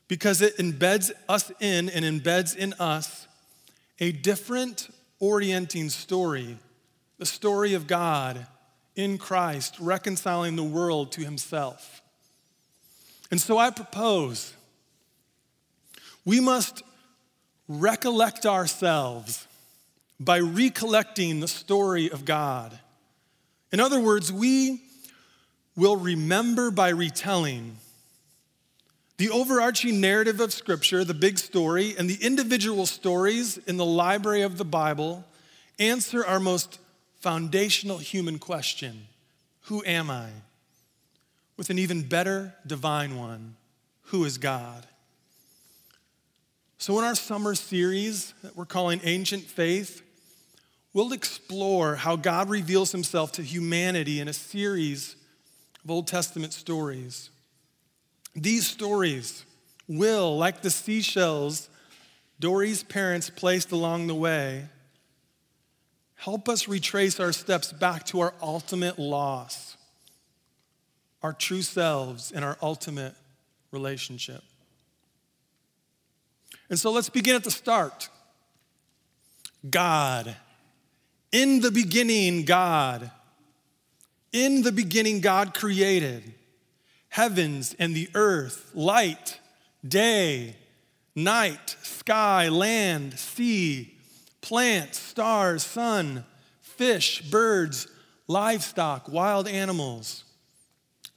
because 0.06 0.40
it 0.40 0.56
embeds 0.58 1.10
us 1.28 1.50
in 1.58 1.88
and 1.90 2.04
embeds 2.04 2.54
in 2.54 2.72
us 2.74 3.26
a 3.98 4.12
different 4.12 4.88
orienting 5.18 5.88
story, 5.88 6.56
the 7.18 7.26
story 7.26 7.74
of 7.74 7.86
God 7.86 8.46
in 8.94 9.18
Christ 9.18 9.76
reconciling 9.80 10.54
the 10.54 10.62
world 10.62 11.12
to 11.12 11.22
himself. 11.22 12.00
And 13.30 13.40
so 13.40 13.58
I 13.58 13.70
propose 13.70 14.54
we 16.24 16.40
must 16.40 16.82
recollect 17.68 18.46
ourselves 18.46 19.46
by 20.18 20.38
recollecting 20.38 21.40
the 21.40 21.48
story 21.48 22.10
of 22.10 22.24
God. 22.24 22.78
In 23.72 23.80
other 23.80 24.00
words, 24.00 24.32
we 24.32 24.80
will 25.76 25.96
remember 25.96 26.70
by 26.70 26.88
retelling. 26.88 27.76
The 29.18 29.30
overarching 29.30 30.00
narrative 30.00 30.40
of 30.40 30.52
Scripture, 30.52 31.04
the 31.04 31.14
big 31.14 31.38
story, 31.38 31.94
and 31.98 32.08
the 32.08 32.22
individual 32.24 32.86
stories 32.86 33.58
in 33.58 33.76
the 33.76 33.84
library 33.84 34.42
of 34.42 34.58
the 34.58 34.64
Bible 34.64 35.24
answer 35.78 36.24
our 36.24 36.40
most 36.40 36.78
foundational 37.20 37.98
human 37.98 38.38
question 38.38 39.06
Who 39.62 39.82
am 39.84 40.10
I? 40.10 40.28
With 41.56 41.70
an 41.70 41.78
even 41.78 42.02
better 42.02 42.54
divine 42.66 43.16
one 43.16 43.56
Who 44.04 44.24
is 44.24 44.38
God? 44.38 44.86
So, 46.78 46.98
in 46.98 47.04
our 47.04 47.14
summer 47.14 47.54
series 47.54 48.34
that 48.42 48.54
we're 48.54 48.66
calling 48.66 49.00
Ancient 49.02 49.44
Faith, 49.44 50.02
we'll 50.92 51.14
explore 51.14 51.96
how 51.96 52.16
God 52.16 52.50
reveals 52.50 52.92
himself 52.92 53.32
to 53.32 53.42
humanity 53.42 54.20
in 54.20 54.28
a 54.28 54.34
series 54.34 55.16
of 55.82 55.90
Old 55.90 56.06
Testament 56.06 56.52
stories. 56.52 57.30
These 58.34 58.66
stories 58.66 59.46
will, 59.88 60.36
like 60.36 60.60
the 60.60 60.70
seashells 60.70 61.70
Dory's 62.38 62.82
parents 62.82 63.30
placed 63.30 63.72
along 63.72 64.06
the 64.08 64.14
way, 64.14 64.66
help 66.16 66.46
us 66.46 66.68
retrace 66.68 67.18
our 67.18 67.32
steps 67.32 67.72
back 67.72 68.04
to 68.06 68.20
our 68.20 68.34
ultimate 68.42 68.98
loss, 68.98 69.78
our 71.22 71.32
true 71.32 71.62
selves, 71.62 72.32
and 72.32 72.44
our 72.44 72.58
ultimate 72.60 73.14
relationship. 73.70 74.42
And 76.68 76.78
so 76.78 76.90
let's 76.90 77.08
begin 77.08 77.36
at 77.36 77.44
the 77.44 77.50
start. 77.50 78.08
God. 79.68 80.36
In 81.32 81.60
the 81.60 81.70
beginning, 81.70 82.44
God. 82.44 83.10
In 84.32 84.62
the 84.62 84.72
beginning, 84.72 85.20
God 85.20 85.54
created 85.54 86.34
heavens 87.08 87.74
and 87.78 87.94
the 87.94 88.10
earth, 88.14 88.70
light, 88.74 89.40
day, 89.86 90.56
night, 91.14 91.76
sky, 91.82 92.48
land, 92.48 93.18
sea, 93.18 93.94
plants, 94.42 94.98
stars, 94.98 95.62
sun, 95.62 96.24
fish, 96.60 97.22
birds, 97.22 97.88
livestock, 98.28 99.08
wild 99.08 99.48
animals. 99.48 100.24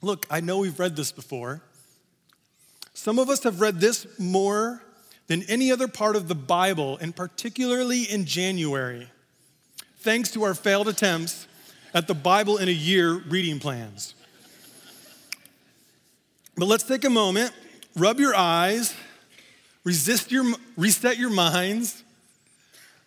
Look, 0.00 0.26
I 0.30 0.40
know 0.40 0.58
we've 0.58 0.78
read 0.78 0.96
this 0.96 1.12
before. 1.12 1.62
Some 2.94 3.18
of 3.18 3.28
us 3.28 3.42
have 3.42 3.60
read 3.60 3.80
this 3.80 4.06
more 4.18 4.82
than 5.30 5.44
any 5.44 5.70
other 5.70 5.86
part 5.86 6.16
of 6.16 6.26
the 6.26 6.34
Bible, 6.34 6.98
and 7.00 7.14
particularly 7.14 8.02
in 8.02 8.24
January, 8.24 9.08
thanks 9.98 10.28
to 10.32 10.42
our 10.42 10.54
failed 10.54 10.88
attempts 10.88 11.46
at 11.94 12.08
the 12.08 12.14
Bible 12.14 12.58
in 12.58 12.68
a 12.68 12.72
year 12.72 13.14
reading 13.14 13.60
plans. 13.60 14.16
But 16.56 16.66
let's 16.66 16.82
take 16.82 17.04
a 17.04 17.10
moment, 17.10 17.52
rub 17.94 18.18
your 18.18 18.34
eyes, 18.34 18.92
resist 19.84 20.32
your, 20.32 20.52
reset 20.76 21.16
your 21.16 21.30
minds, 21.30 22.02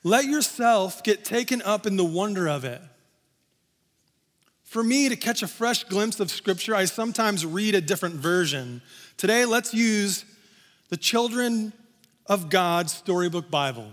let 0.06 0.24
yourself 0.24 1.04
get 1.04 1.26
taken 1.26 1.62
up 1.64 1.86
in 1.86 1.98
the 1.98 2.06
wonder 2.06 2.48
of 2.48 2.64
it. 2.64 2.82
For 4.64 4.82
me 4.82 5.10
to 5.10 5.18
catch 5.18 5.44
a 5.44 5.48
fresh 5.48 5.84
glimpse 5.84 6.22
of 6.22 6.32
Scripture, 6.32 6.74
I 6.74 6.86
sometimes 6.86 7.46
read 7.46 7.76
a 7.76 7.82
different 7.82 8.16
version. 8.16 8.82
Today, 9.18 9.44
let's 9.44 9.74
use 9.74 10.24
the 10.88 10.96
Children 10.96 11.74
of 12.28 12.50
God's 12.50 12.94
Storybook 12.94 13.50
Bible. 13.50 13.92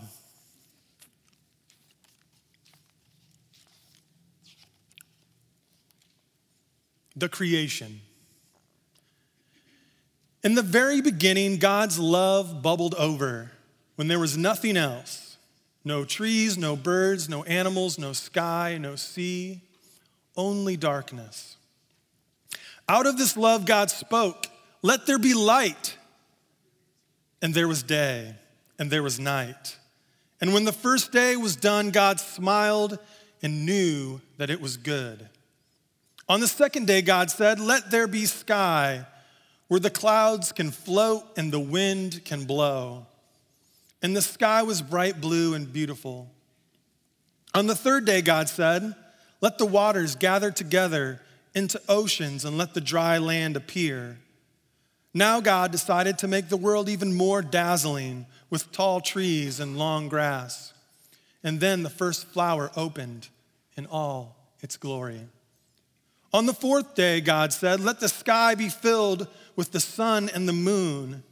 The 7.16 7.28
creation. 7.28 8.00
In 10.42 10.54
the 10.54 10.62
very 10.62 11.00
beginning, 11.00 11.58
God's 11.58 11.98
love 11.98 12.62
bubbled 12.62 12.94
over 12.94 13.50
when 13.96 14.08
there 14.08 14.18
was 14.18 14.36
nothing 14.36 14.76
else 14.76 15.26
no 15.82 16.04
trees, 16.04 16.58
no 16.58 16.76
birds, 16.76 17.28
no 17.28 17.42
animals, 17.44 17.98
no 17.98 18.12
sky, 18.12 18.76
no 18.78 18.96
sea, 18.96 19.62
only 20.36 20.76
darkness. 20.76 21.56
Out 22.88 23.06
of 23.06 23.16
this 23.16 23.36
love, 23.36 23.64
God 23.64 23.90
spoke, 23.90 24.46
Let 24.82 25.06
there 25.06 25.18
be 25.18 25.34
light. 25.34 25.96
And 27.42 27.54
there 27.54 27.68
was 27.68 27.82
day, 27.82 28.34
and 28.78 28.90
there 28.90 29.02
was 29.02 29.18
night. 29.18 29.76
And 30.40 30.54
when 30.54 30.64
the 30.64 30.72
first 30.72 31.12
day 31.12 31.36
was 31.36 31.56
done, 31.56 31.90
God 31.90 32.20
smiled 32.20 32.98
and 33.42 33.66
knew 33.66 34.20
that 34.38 34.50
it 34.50 34.60
was 34.60 34.76
good. 34.76 35.28
On 36.28 36.40
the 36.40 36.48
second 36.48 36.86
day, 36.86 37.02
God 37.02 37.30
said, 37.30 37.58
Let 37.58 37.90
there 37.90 38.06
be 38.06 38.24
sky 38.26 39.06
where 39.68 39.80
the 39.80 39.90
clouds 39.90 40.52
can 40.52 40.70
float 40.70 41.24
and 41.36 41.52
the 41.52 41.60
wind 41.60 42.24
can 42.24 42.44
blow. 42.44 43.06
And 44.02 44.16
the 44.16 44.22
sky 44.22 44.62
was 44.62 44.82
bright 44.82 45.20
blue 45.20 45.54
and 45.54 45.72
beautiful. 45.72 46.30
On 47.54 47.66
the 47.66 47.74
third 47.74 48.04
day, 48.04 48.22
God 48.22 48.48
said, 48.48 48.94
Let 49.40 49.58
the 49.58 49.66
waters 49.66 50.14
gather 50.14 50.50
together 50.50 51.20
into 51.54 51.80
oceans 51.88 52.44
and 52.44 52.56
let 52.56 52.74
the 52.74 52.80
dry 52.80 53.18
land 53.18 53.56
appear. 53.56 54.18
Now, 55.12 55.40
God 55.40 55.72
decided 55.72 56.18
to 56.18 56.28
make 56.28 56.48
the 56.48 56.56
world 56.56 56.88
even 56.88 57.14
more 57.14 57.42
dazzling 57.42 58.26
with 58.48 58.70
tall 58.70 59.00
trees 59.00 59.58
and 59.58 59.76
long 59.76 60.08
grass. 60.08 60.72
And 61.42 61.58
then 61.58 61.82
the 61.82 61.90
first 61.90 62.26
flower 62.26 62.70
opened 62.76 63.28
in 63.76 63.86
all 63.86 64.36
its 64.60 64.76
glory. 64.76 65.22
On 66.32 66.46
the 66.46 66.54
fourth 66.54 66.94
day, 66.94 67.20
God 67.20 67.52
said, 67.52 67.80
Let 67.80 67.98
the 67.98 68.08
sky 68.08 68.54
be 68.54 68.68
filled 68.68 69.26
with 69.56 69.72
the 69.72 69.80
sun 69.80 70.30
and 70.32 70.48
the 70.48 70.52
moon. 70.52 71.24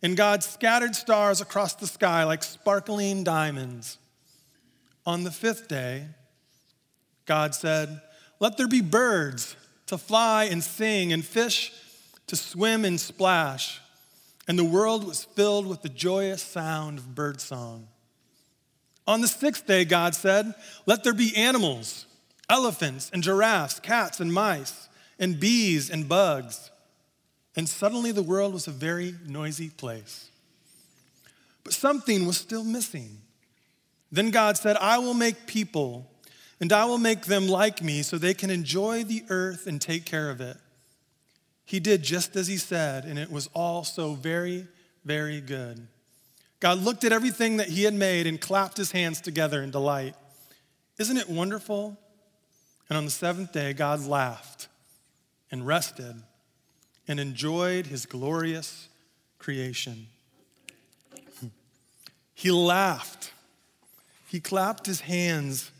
And 0.00 0.16
God 0.16 0.44
scattered 0.44 0.94
stars 0.94 1.40
across 1.40 1.74
the 1.74 1.86
sky 1.86 2.24
like 2.24 2.42
sparkling 2.42 3.24
diamonds. 3.24 3.98
On 5.06 5.24
the 5.24 5.30
fifth 5.30 5.66
day, 5.66 6.06
God 7.26 7.54
said, 7.54 8.00
Let 8.38 8.56
there 8.56 8.68
be 8.68 8.80
birds 8.80 9.56
to 9.86 9.98
fly 9.98 10.44
and 10.44 10.62
sing, 10.62 11.12
and 11.12 11.24
fish 11.24 11.72
to 12.26 12.36
swim 12.36 12.84
and 12.84 13.00
splash, 13.00 13.80
and 14.46 14.58
the 14.58 14.64
world 14.64 15.04
was 15.04 15.24
filled 15.24 15.66
with 15.66 15.82
the 15.82 15.88
joyous 15.88 16.42
sound 16.42 16.98
of 16.98 17.14
birdsong. 17.14 17.88
On 19.06 19.20
the 19.20 19.28
sixth 19.28 19.66
day, 19.66 19.84
God 19.84 20.14
said, 20.14 20.54
Let 20.86 21.04
there 21.04 21.12
be 21.12 21.36
animals, 21.36 22.06
elephants 22.48 23.10
and 23.12 23.22
giraffes, 23.22 23.80
cats 23.80 24.20
and 24.20 24.32
mice, 24.32 24.88
and 25.18 25.38
bees 25.38 25.90
and 25.90 26.08
bugs. 26.08 26.70
and 27.56 27.68
suddenly 27.68 28.10
the 28.10 28.22
world 28.22 28.52
was 28.52 28.66
a 28.66 28.72
very 28.72 29.14
noisy 29.26 29.70
place. 29.70 30.28
But 31.62 31.72
something 31.72 32.26
was 32.26 32.36
still 32.36 32.64
missing. 32.64 33.20
Then 34.10 34.30
God 34.30 34.56
said, 34.56 34.76
I 34.76 34.98
will 34.98 35.14
make 35.14 35.46
people, 35.46 36.10
and 36.60 36.72
I 36.72 36.84
will 36.84 36.98
make 36.98 37.26
them 37.26 37.46
like 37.46 37.82
me 37.82 38.02
so 38.02 38.18
they 38.18 38.34
can 38.34 38.50
enjoy 38.50 39.04
the 39.04 39.24
earth 39.28 39.66
and 39.66 39.80
take 39.80 40.04
care 40.04 40.30
of 40.30 40.40
it. 40.40 40.56
He 41.64 41.80
did 41.80 42.02
just 42.02 42.36
as 42.36 42.46
he 42.46 42.56
said, 42.56 43.04
and 43.04 43.18
it 43.18 43.30
was 43.30 43.48
all 43.54 43.84
so 43.84 44.14
very, 44.14 44.66
very 45.04 45.40
good. 45.40 45.86
God 46.60 46.78
looked 46.78 47.04
at 47.04 47.12
everything 47.12 47.58
that 47.58 47.68
he 47.68 47.84
had 47.84 47.94
made 47.94 48.26
and 48.26 48.40
clapped 48.40 48.76
his 48.76 48.92
hands 48.92 49.20
together 49.20 49.62
in 49.62 49.70
delight. 49.70 50.14
Isn't 50.98 51.16
it 51.16 51.28
wonderful? 51.28 51.98
And 52.88 52.98
on 52.98 53.04
the 53.04 53.10
seventh 53.10 53.52
day, 53.52 53.72
God 53.72 54.06
laughed 54.06 54.68
and 55.50 55.66
rested 55.66 56.22
and 57.08 57.20
enjoyed 57.20 57.86
his 57.86 58.06
glorious 58.06 58.88
creation. 59.38 60.06
He 62.34 62.50
laughed. 62.50 63.32
He 64.28 64.40
clapped 64.40 64.86
his 64.86 65.00
hands 65.00 65.70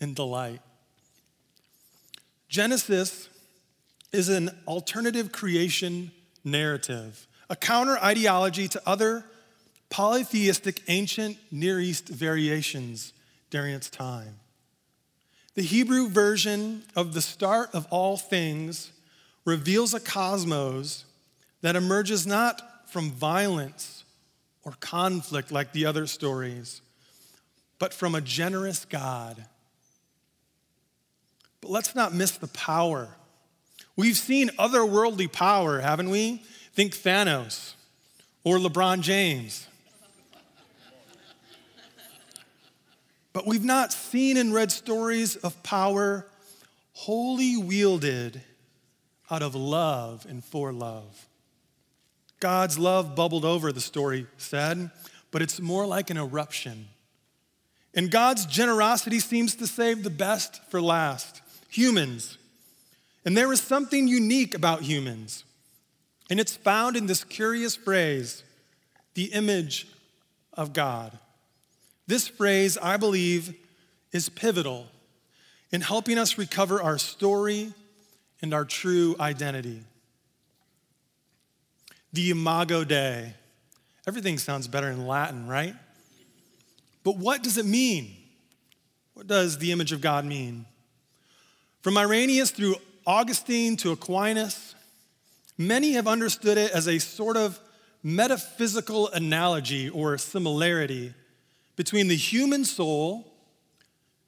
in 0.00 0.14
delight. 0.14 0.60
Genesis 2.48 3.28
is 4.12 4.28
an 4.28 4.50
alternative 4.66 5.32
creation 5.32 6.10
narrative, 6.44 7.26
a 7.48 7.56
counter 7.56 7.98
ideology 7.98 8.68
to 8.68 8.82
other 8.86 9.24
polytheistic 9.90 10.82
ancient 10.88 11.36
Near 11.50 11.80
East 11.80 12.08
variations 12.08 13.12
during 13.50 13.74
its 13.74 13.90
time. 13.90 14.36
The 15.54 15.62
Hebrew 15.62 16.08
version 16.08 16.82
of 16.96 17.12
the 17.12 17.20
start 17.20 17.70
of 17.74 17.86
all 17.90 18.16
things 18.16 18.90
reveals 19.44 19.92
a 19.92 20.00
cosmos 20.00 21.04
that 21.60 21.76
emerges 21.76 22.26
not 22.26 22.88
from 22.88 23.10
violence 23.10 24.04
or 24.64 24.72
conflict 24.80 25.52
like 25.52 25.72
the 25.72 25.86
other 25.86 26.06
stories, 26.06 26.80
but 27.78 27.92
from 27.92 28.14
a 28.14 28.20
generous 28.20 28.84
God. 28.84 29.44
But 31.60 31.70
let's 31.70 31.94
not 31.94 32.14
miss 32.14 32.32
the 32.32 32.48
power. 32.48 33.08
We've 33.96 34.16
seen 34.16 34.48
otherworldly 34.50 35.30
power, 35.30 35.80
haven't 35.80 36.10
we? 36.10 36.42
Think 36.74 36.94
Thanos 36.94 37.74
or 38.44 38.56
LeBron 38.58 39.02
James. 39.02 39.66
But 43.32 43.46
we've 43.46 43.64
not 43.64 43.92
seen 43.92 44.36
and 44.36 44.52
read 44.52 44.70
stories 44.70 45.36
of 45.36 45.62
power 45.62 46.26
wholly 46.92 47.56
wielded 47.56 48.42
out 49.30 49.42
of 49.42 49.54
love 49.54 50.26
and 50.28 50.44
for 50.44 50.72
love. 50.72 51.28
God's 52.40 52.78
love 52.78 53.14
bubbled 53.14 53.44
over, 53.44 53.72
the 53.72 53.80
story 53.80 54.26
said, 54.36 54.90
but 55.30 55.40
it's 55.40 55.60
more 55.60 55.86
like 55.86 56.10
an 56.10 56.16
eruption. 56.16 56.88
And 57.94 58.10
God's 58.10 58.46
generosity 58.46 59.20
seems 59.20 59.54
to 59.56 59.66
save 59.66 60.02
the 60.02 60.10
best 60.10 60.62
for 60.70 60.82
last 60.82 61.40
humans. 61.68 62.36
And 63.24 63.36
there 63.36 63.52
is 63.52 63.60
something 63.60 64.08
unique 64.08 64.54
about 64.54 64.82
humans, 64.82 65.44
and 66.28 66.40
it's 66.40 66.56
found 66.56 66.96
in 66.96 67.06
this 67.06 67.22
curious 67.24 67.76
phrase 67.76 68.42
the 69.14 69.26
image 69.26 69.86
of 70.54 70.72
God. 70.72 71.16
This 72.06 72.26
phrase, 72.26 72.76
I 72.82 72.96
believe, 72.96 73.54
is 74.10 74.28
pivotal 74.28 74.86
in 75.70 75.80
helping 75.80 76.18
us 76.18 76.36
recover 76.36 76.82
our 76.82 76.98
story 76.98 77.72
and 78.42 78.52
our 78.52 78.64
true 78.64 79.14
identity. 79.20 79.82
The 82.12 82.30
Imago 82.30 82.84
Dei. 82.84 83.34
Everything 84.06 84.36
sounds 84.36 84.66
better 84.66 84.90
in 84.90 85.06
Latin, 85.06 85.46
right? 85.46 85.74
But 87.04 87.16
what 87.16 87.42
does 87.42 87.56
it 87.56 87.66
mean? 87.66 88.16
What 89.14 89.26
does 89.26 89.58
the 89.58 89.72
image 89.72 89.92
of 89.92 90.00
God 90.00 90.24
mean? 90.24 90.66
From 91.82 91.96
Irenaeus 91.96 92.50
through 92.50 92.76
Augustine 93.06 93.76
to 93.78 93.92
Aquinas, 93.92 94.74
many 95.58 95.92
have 95.92 96.06
understood 96.06 96.58
it 96.58 96.70
as 96.72 96.86
a 96.88 96.98
sort 96.98 97.36
of 97.36 97.58
metaphysical 98.02 99.08
analogy 99.08 99.88
or 99.88 100.18
similarity 100.18 101.14
between 101.76 102.08
the 102.08 102.16
human 102.16 102.64
soul 102.64 103.32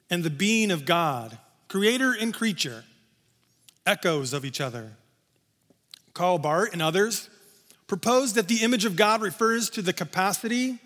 and 0.09 0.23
the 0.23 0.29
being 0.29 0.71
of 0.71 0.85
God, 0.85 1.37
creator 1.67 2.13
and 2.13 2.33
creature 2.33 2.83
echoes 3.85 4.33
of 4.33 4.45
each 4.45 4.61
other. 4.61 4.93
Karl 6.13 6.37
Barth 6.37 6.73
and 6.73 6.81
others 6.81 7.29
propose 7.87 8.33
that 8.33 8.47
the 8.47 8.63
image 8.63 8.85
of 8.85 8.95
God 8.95 9.21
refers 9.21 9.69
to 9.71 9.81
the 9.81 9.93
capacity 9.93 10.79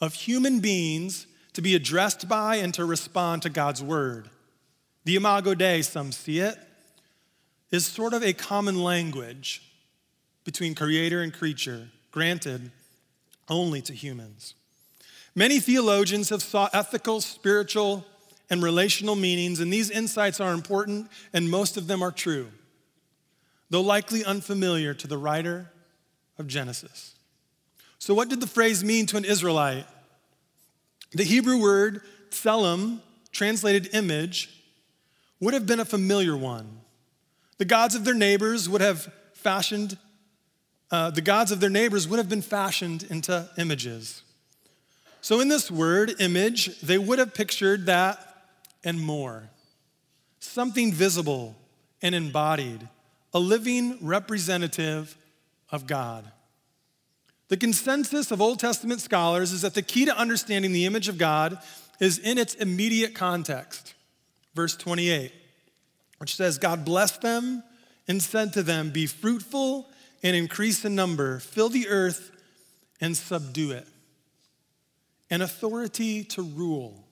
of 0.00 0.14
human 0.14 0.60
beings 0.60 1.26
to 1.54 1.62
be 1.62 1.74
addressed 1.74 2.28
by 2.28 2.56
and 2.56 2.74
to 2.74 2.84
respond 2.84 3.42
to 3.42 3.50
God's 3.50 3.82
word. 3.82 4.28
The 5.04 5.16
Imago 5.16 5.54
Dei, 5.54 5.82
some 5.82 6.12
see 6.12 6.40
it, 6.40 6.58
is 7.74 7.84
sort 7.86 8.14
of 8.14 8.22
a 8.22 8.32
common 8.32 8.82
language 8.82 9.62
between 10.44 10.74
creator 10.74 11.22
and 11.22 11.32
creature, 11.32 11.88
granted 12.10 12.70
only 13.48 13.82
to 13.82 13.92
humans. 13.92 14.54
Many 15.34 15.58
theologians 15.58 16.28
have 16.28 16.42
sought 16.42 16.70
ethical, 16.72 17.20
spiritual, 17.20 18.06
and 18.48 18.62
relational 18.62 19.16
meanings, 19.16 19.58
and 19.58 19.72
these 19.72 19.90
insights 19.90 20.38
are 20.38 20.52
important, 20.52 21.08
and 21.32 21.50
most 21.50 21.76
of 21.76 21.86
them 21.88 22.02
are 22.02 22.12
true, 22.12 22.48
though 23.70 23.80
likely 23.80 24.24
unfamiliar 24.24 24.94
to 24.94 25.08
the 25.08 25.18
writer 25.18 25.70
of 26.38 26.46
Genesis. 26.46 27.14
So, 27.98 28.14
what 28.14 28.28
did 28.28 28.40
the 28.40 28.46
phrase 28.46 28.84
mean 28.84 29.06
to 29.06 29.16
an 29.16 29.24
Israelite? 29.24 29.86
The 31.12 31.24
Hebrew 31.24 31.60
word 31.60 32.02
tselem, 32.30 33.00
translated 33.32 33.94
image, 33.94 34.50
would 35.40 35.54
have 35.54 35.66
been 35.66 35.80
a 35.80 35.84
familiar 35.84 36.36
one. 36.36 36.80
The 37.58 37.64
gods 37.64 37.94
of 37.94 38.04
their 38.04 38.14
neighbors 38.14 38.68
would 38.68 38.80
have 38.80 39.12
fashioned, 39.32 39.96
uh, 40.90 41.10
the 41.10 41.20
gods 41.20 41.52
of 41.52 41.60
their 41.60 41.70
neighbors 41.70 42.08
would 42.08 42.18
have 42.18 42.28
been 42.28 42.42
fashioned 42.42 43.04
into 43.04 43.48
images. 43.58 44.22
So, 45.20 45.40
in 45.40 45.48
this 45.48 45.70
word, 45.70 46.20
image, 46.20 46.80
they 46.80 46.98
would 46.98 47.18
have 47.18 47.32
pictured 47.32 47.86
that 47.86 48.18
and 48.84 49.00
more. 49.00 49.44
Something 50.40 50.92
visible 50.92 51.56
and 52.02 52.14
embodied, 52.14 52.88
a 53.32 53.38
living 53.38 53.98
representative 54.00 55.16
of 55.70 55.86
God. 55.86 56.30
The 57.48 57.56
consensus 57.56 58.30
of 58.30 58.40
Old 58.40 58.58
Testament 58.58 59.00
scholars 59.00 59.52
is 59.52 59.62
that 59.62 59.74
the 59.74 59.82
key 59.82 60.04
to 60.06 60.16
understanding 60.16 60.72
the 60.72 60.86
image 60.86 61.08
of 61.08 61.18
God 61.18 61.58
is 62.00 62.18
in 62.18 62.38
its 62.38 62.54
immediate 62.54 63.14
context. 63.14 63.94
Verse 64.54 64.76
28, 64.76 65.32
which 66.18 66.36
says, 66.36 66.58
God 66.58 66.84
blessed 66.84 67.22
them 67.22 67.62
and 68.06 68.22
said 68.22 68.52
to 68.54 68.62
them, 68.62 68.90
Be 68.90 69.06
fruitful 69.06 69.88
and 70.22 70.34
increase 70.34 70.84
in 70.84 70.94
number, 70.94 71.38
fill 71.38 71.68
the 71.68 71.88
earth 71.88 72.30
and 73.00 73.16
subdue 73.16 73.72
it. 73.72 73.86
An 75.30 75.42
authority 75.42 76.24
to 76.24 76.42
rule 76.42 77.04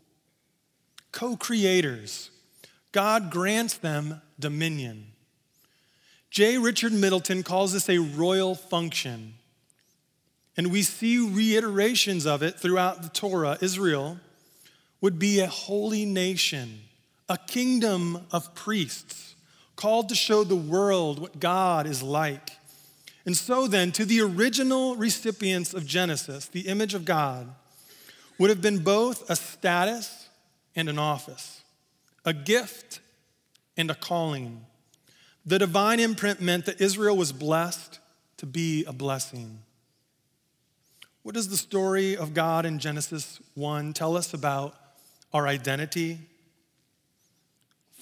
co 1.12 1.36
creators. 1.36 2.30
God 2.90 3.30
grants 3.30 3.74
them 3.78 4.20
dominion. 4.38 5.12
J. 6.30 6.58
Richard 6.58 6.92
Middleton 6.92 7.42
calls 7.42 7.72
this 7.72 7.88
a 7.88 7.98
royal 7.98 8.54
function. 8.54 9.34
And 10.56 10.70
we 10.70 10.82
see 10.82 11.18
reiterations 11.18 12.26
of 12.26 12.42
it 12.42 12.58
throughout 12.58 13.02
the 13.02 13.08
Torah. 13.08 13.58
Israel 13.60 14.18
would 15.00 15.18
be 15.18 15.40
a 15.40 15.46
holy 15.46 16.04
nation, 16.04 16.80
a 17.32 17.38
kingdom 17.38 18.26
of 18.30 18.54
priests, 18.54 19.36
called 19.74 20.10
to 20.10 20.14
show 20.14 20.44
the 20.44 20.54
world 20.54 21.18
what 21.18 21.40
God 21.40 21.86
is 21.86 22.02
like. 22.02 22.50
And 23.24 23.34
so 23.34 23.66
then, 23.66 23.90
to 23.92 24.04
the 24.04 24.20
original 24.20 24.96
recipients 24.96 25.72
of 25.72 25.86
Genesis, 25.86 26.46
the 26.46 26.68
image 26.68 26.92
of 26.92 27.06
God 27.06 27.48
would 28.38 28.50
have 28.50 28.60
been 28.60 28.80
both 28.80 29.30
a 29.30 29.36
status 29.36 30.28
and 30.76 30.90
an 30.90 30.98
office, 30.98 31.62
a 32.22 32.34
gift 32.34 33.00
and 33.78 33.90
a 33.90 33.94
calling. 33.94 34.66
The 35.46 35.58
divine 35.58 36.00
imprint 36.00 36.38
meant 36.38 36.66
that 36.66 36.82
Israel 36.82 37.16
was 37.16 37.32
blessed 37.32 37.98
to 38.36 38.44
be 38.44 38.84
a 38.84 38.92
blessing. 38.92 39.60
What 41.22 41.34
does 41.34 41.48
the 41.48 41.56
story 41.56 42.14
of 42.14 42.34
God 42.34 42.66
in 42.66 42.78
Genesis 42.78 43.40
1 43.54 43.94
tell 43.94 44.18
us 44.18 44.34
about 44.34 44.76
our 45.32 45.48
identity? 45.48 46.18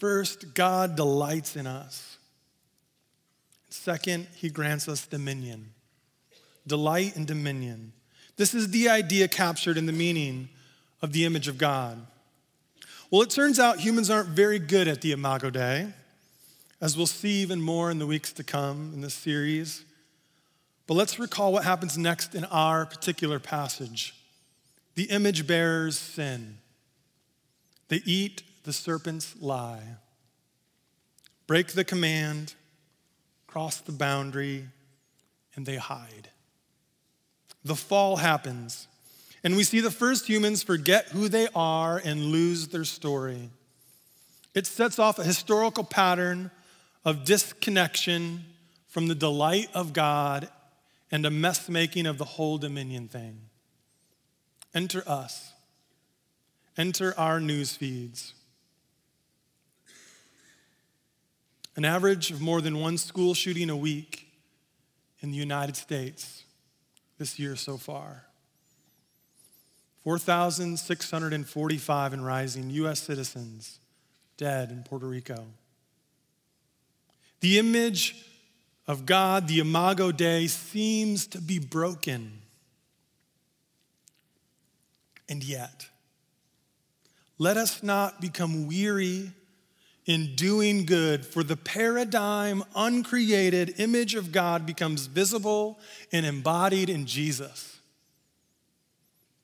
First, 0.00 0.54
God 0.54 0.96
delights 0.96 1.56
in 1.56 1.66
us. 1.66 2.16
Second, 3.68 4.26
he 4.34 4.48
grants 4.48 4.88
us 4.88 5.06
dominion. 5.06 5.74
Delight 6.66 7.16
and 7.16 7.26
dominion. 7.26 7.92
This 8.36 8.54
is 8.54 8.70
the 8.70 8.88
idea 8.88 9.28
captured 9.28 9.76
in 9.76 9.84
the 9.84 9.92
meaning 9.92 10.48
of 11.02 11.12
the 11.12 11.26
image 11.26 11.48
of 11.48 11.58
God. 11.58 11.98
Well, 13.10 13.20
it 13.20 13.28
turns 13.28 13.60
out 13.60 13.80
humans 13.80 14.08
aren't 14.08 14.30
very 14.30 14.58
good 14.58 14.88
at 14.88 15.02
the 15.02 15.12
Imago 15.12 15.50
Dei, 15.50 15.88
as 16.80 16.96
we'll 16.96 17.06
see 17.06 17.42
even 17.42 17.60
more 17.60 17.90
in 17.90 17.98
the 17.98 18.06
weeks 18.06 18.32
to 18.32 18.42
come 18.42 18.92
in 18.94 19.02
this 19.02 19.12
series. 19.12 19.84
But 20.86 20.94
let's 20.94 21.18
recall 21.18 21.52
what 21.52 21.64
happens 21.64 21.98
next 21.98 22.34
in 22.34 22.46
our 22.46 22.86
particular 22.86 23.38
passage. 23.38 24.14
The 24.94 25.04
image 25.04 25.46
bearers 25.46 25.98
sin, 25.98 26.56
they 27.88 28.00
eat 28.06 28.44
the 28.64 28.72
serpent's 28.72 29.34
lie, 29.40 29.96
break 31.46 31.68
the 31.68 31.84
command, 31.84 32.54
cross 33.46 33.78
the 33.78 33.92
boundary, 33.92 34.66
and 35.54 35.66
they 35.66 35.76
hide. 35.76 36.28
The 37.64 37.76
fall 37.76 38.16
happens, 38.16 38.86
and 39.42 39.56
we 39.56 39.64
see 39.64 39.80
the 39.80 39.90
first 39.90 40.28
humans 40.28 40.62
forget 40.62 41.08
who 41.08 41.28
they 41.28 41.48
are 41.54 42.00
and 42.02 42.26
lose 42.26 42.68
their 42.68 42.84
story. 42.84 43.50
It 44.54 44.66
sets 44.66 44.98
off 44.98 45.18
a 45.18 45.24
historical 45.24 45.84
pattern 45.84 46.50
of 47.04 47.24
disconnection 47.24 48.44
from 48.88 49.08
the 49.08 49.14
delight 49.14 49.68
of 49.74 49.92
God 49.92 50.48
and 51.10 51.24
a 51.24 51.30
mess 51.30 51.68
making 51.68 52.06
of 52.06 52.18
the 52.18 52.24
whole 52.24 52.58
dominion 52.58 53.08
thing. 53.08 53.40
Enter 54.74 55.02
us. 55.06 55.52
Enter 56.76 57.18
our 57.18 57.40
news 57.40 57.76
feeds. 57.76 58.34
An 61.76 61.84
average 61.84 62.30
of 62.30 62.40
more 62.40 62.60
than 62.60 62.80
one 62.80 62.98
school 62.98 63.34
shooting 63.34 63.70
a 63.70 63.76
week 63.76 64.28
in 65.20 65.30
the 65.30 65.36
United 65.36 65.76
States 65.76 66.44
this 67.18 67.38
year 67.38 67.56
so 67.56 67.76
far. 67.76 68.24
4,645 70.04 72.12
and 72.12 72.24
rising 72.24 72.70
U.S. 72.70 73.00
citizens 73.00 73.78
dead 74.36 74.70
in 74.70 74.82
Puerto 74.82 75.06
Rico. 75.06 75.46
The 77.40 77.58
image 77.58 78.26
of 78.86 79.06
God, 79.06 79.46
the 79.46 79.60
Imago 79.60 80.10
Dei, 80.10 80.46
seems 80.46 81.26
to 81.28 81.40
be 81.40 81.58
broken. 81.58 82.40
And 85.28 85.44
yet, 85.44 85.86
let 87.38 87.56
us 87.56 87.82
not 87.82 88.20
become 88.20 88.66
weary 88.66 89.32
in 90.06 90.34
doing 90.34 90.86
good, 90.86 91.24
for 91.24 91.42
the 91.42 91.56
paradigm, 91.56 92.64
uncreated 92.74 93.74
image 93.78 94.14
of 94.14 94.32
God 94.32 94.66
becomes 94.66 95.06
visible 95.06 95.78
and 96.12 96.26
embodied 96.26 96.88
in 96.88 97.06
Jesus. 97.06 97.78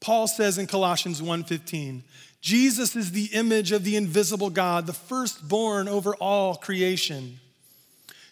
Paul 0.01 0.29
says 0.29 0.59
in 0.59 0.67
Colossians 0.67 1.21
1:15, 1.21 2.05
Jesus 2.41 2.95
is 2.95 3.11
the 3.11 3.27
image 3.27 3.73
of 3.73 3.85
the 3.85 3.97
invisible 3.97 4.51
God, 4.51 4.87
the 4.87 4.93
firstborn 4.93 5.89
over 5.89 6.15
all 6.17 6.55
creation. 6.55 7.41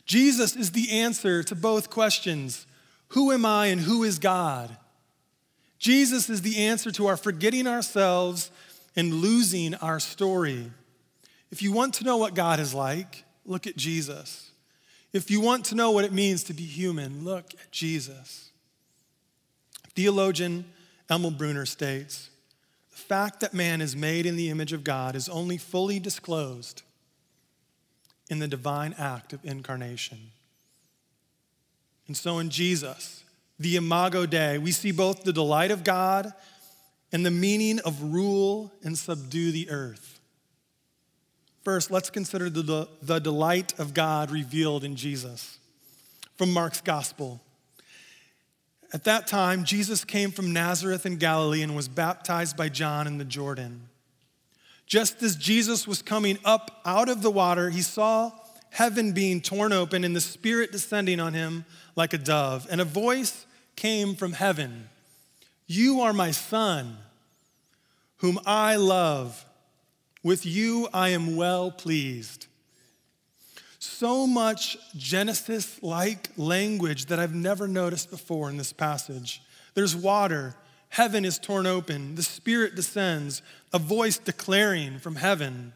Jesus 0.07 0.55
is 0.55 0.71
the 0.71 0.91
answer 0.91 1.43
to 1.43 1.55
both 1.55 1.91
questions 1.91 2.67
who 3.09 3.31
am 3.31 3.45
I 3.47 3.67
and 3.67 3.81
who 3.81 4.03
is 4.03 4.19
God? 4.19 4.77
Jesus 5.79 6.29
is 6.29 6.43
the 6.43 6.59
answer 6.59 6.91
to 6.93 7.07
our 7.07 7.17
forgetting 7.17 7.67
ourselves 7.67 8.51
and 8.97 9.15
losing 9.15 9.75
our 9.77 10.01
story. 10.01 10.71
If 11.55 11.63
you 11.63 11.71
want 11.71 11.95
to 11.95 12.05
know 12.05 12.17
what 12.17 12.35
God 12.35 12.59
is 12.59 12.75
like, 12.75 13.23
look 13.47 13.69
at 13.69 13.77
Jesus. 13.77 14.51
If 15.13 15.31
you 15.31 15.41
want 15.41 15.67
to 15.67 15.77
know 15.77 15.93
what 15.93 16.05
it 16.05 16.13
means 16.13 16.43
to 16.45 16.53
be 16.53 16.65
human, 16.65 17.25
look 17.25 17.55
at 17.55 17.71
Jesus. 17.71 18.51
Theologian 19.95 20.65
Emil 21.09 21.31
Brunner 21.31 21.65
states 21.65 22.29
the 22.91 22.97
fact 22.97 23.39
that 23.39 23.55
man 23.55 23.81
is 23.81 23.95
made 23.95 24.27
in 24.27 24.35
the 24.35 24.51
image 24.51 24.73
of 24.73 24.83
God 24.83 25.15
is 25.15 25.29
only 25.29 25.57
fully 25.57 26.01
disclosed 26.01 26.83
in 28.29 28.41
the 28.41 28.49
divine 28.49 28.93
act 28.99 29.33
of 29.33 29.45
incarnation. 29.45 30.33
And 32.09 32.17
so 32.17 32.41
in 32.41 32.51
Jesus, 32.51 33.23
the 33.61 33.77
Imago 33.77 34.27
Dei, 34.27 34.59
we 34.59 34.73
see 34.73 34.91
both 34.91 35.23
the 35.23 35.33
delight 35.33 35.71
of 35.71 35.85
God 35.85 36.33
and 37.13 37.25
the 37.25 37.31
meaning 37.31 37.79
of 37.85 38.13
rule 38.13 38.73
and 38.83 38.99
subdue 38.99 39.53
the 39.53 39.71
earth. 39.71 40.14
First, 41.65 41.91
let's 41.91 42.11
consider 42.11 42.51
the, 42.51 42.89
the 43.01 43.19
delight 43.19 43.79
of 43.79 43.95
God 43.95 44.31
revealed 44.31 44.85
in 44.85 44.97
Jesus 44.97 45.59
from 46.37 46.53
Mark's 46.53 46.83
gospel. 46.83 47.41
At 48.93 49.05
that 49.05 49.27
time, 49.27 49.65
Jesus 49.65 50.05
came 50.05 50.31
from 50.31 50.53
Nazareth 50.53 51.07
in 51.07 51.17
Galilee 51.17 51.63
and 51.63 51.75
was 51.75 51.89
baptized 51.89 52.57
by 52.57 52.69
John 52.69 53.07
in 53.07 53.17
the 53.17 53.25
Jordan. 53.25 53.89
Just 54.87 55.23
as 55.23 55.37
Jesus 55.37 55.89
was 55.89 56.03
coming 56.03 56.39
up 56.45 56.83
out 56.85 57.09
of 57.09 57.23
the 57.23 57.31
water, 57.31 57.71
he 57.71 57.81
saw 57.81 58.33
heaven 58.71 59.13
being 59.13 59.41
torn 59.41 59.73
open 59.73 60.05
and 60.05 60.15
the 60.15 60.21
Spirit 60.21 60.71
descending 60.71 61.19
on 61.19 61.33
him 61.33 61.65
like 61.97 62.13
a 62.13 62.19
dove. 62.19 62.67
And 62.71 62.81
a 62.81 62.85
voice 62.85 63.47
came 63.75 64.15
from 64.15 64.35
heaven 64.35 64.91
You 65.67 66.03
are 66.03 66.13
my 66.13 66.31
Son, 66.31 66.99
whom 68.19 68.39
I 68.45 68.77
love. 68.77 69.47
With 70.25 70.47
you 70.47 70.89
I 70.93 71.11
am 71.11 71.37
well 71.37 71.71
pleased. 71.71 72.47
So 73.79 74.27
much 74.27 74.79
Genesis 74.97 75.83
like 75.83 76.31
language 76.39 77.07
that 77.07 77.19
I've 77.19 77.35
never 77.35 77.69
noticed 77.69 78.11
before 78.11 78.49
in 78.49 78.57
this 78.57 78.73
passage. 78.73 79.43
There's 79.75 79.95
water, 79.95 80.57
heaven 80.89 81.27
is 81.27 81.39
torn 81.39 81.67
open, 81.67 82.15
the 82.15 82.23
Spirit 82.23 82.75
descends, 82.75 83.43
a 83.71 83.79
voice 83.79 84.17
declaring 84.17 84.99
from 84.99 85.17
heaven, 85.17 85.75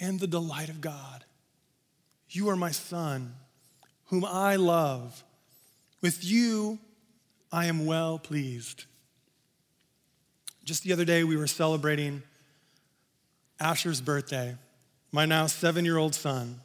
and 0.00 0.18
the 0.18 0.26
delight 0.26 0.70
of 0.70 0.80
God. 0.80 1.26
You 2.30 2.48
are 2.48 2.56
my 2.56 2.70
Son, 2.70 3.34
whom 4.06 4.24
I 4.24 4.56
love. 4.56 5.22
With 6.00 6.24
you 6.24 6.78
I 7.52 7.66
am 7.66 7.84
well 7.84 8.18
pleased. 8.18 8.86
Just 10.64 10.82
the 10.82 10.94
other 10.94 11.04
day, 11.04 11.24
we 11.24 11.36
were 11.36 11.46
celebrating 11.46 12.22
Asher's 13.60 14.00
birthday, 14.00 14.56
my 15.12 15.26
now 15.26 15.46
seven 15.46 15.84
year 15.84 15.96
old 15.96 16.14
son. 16.14 16.60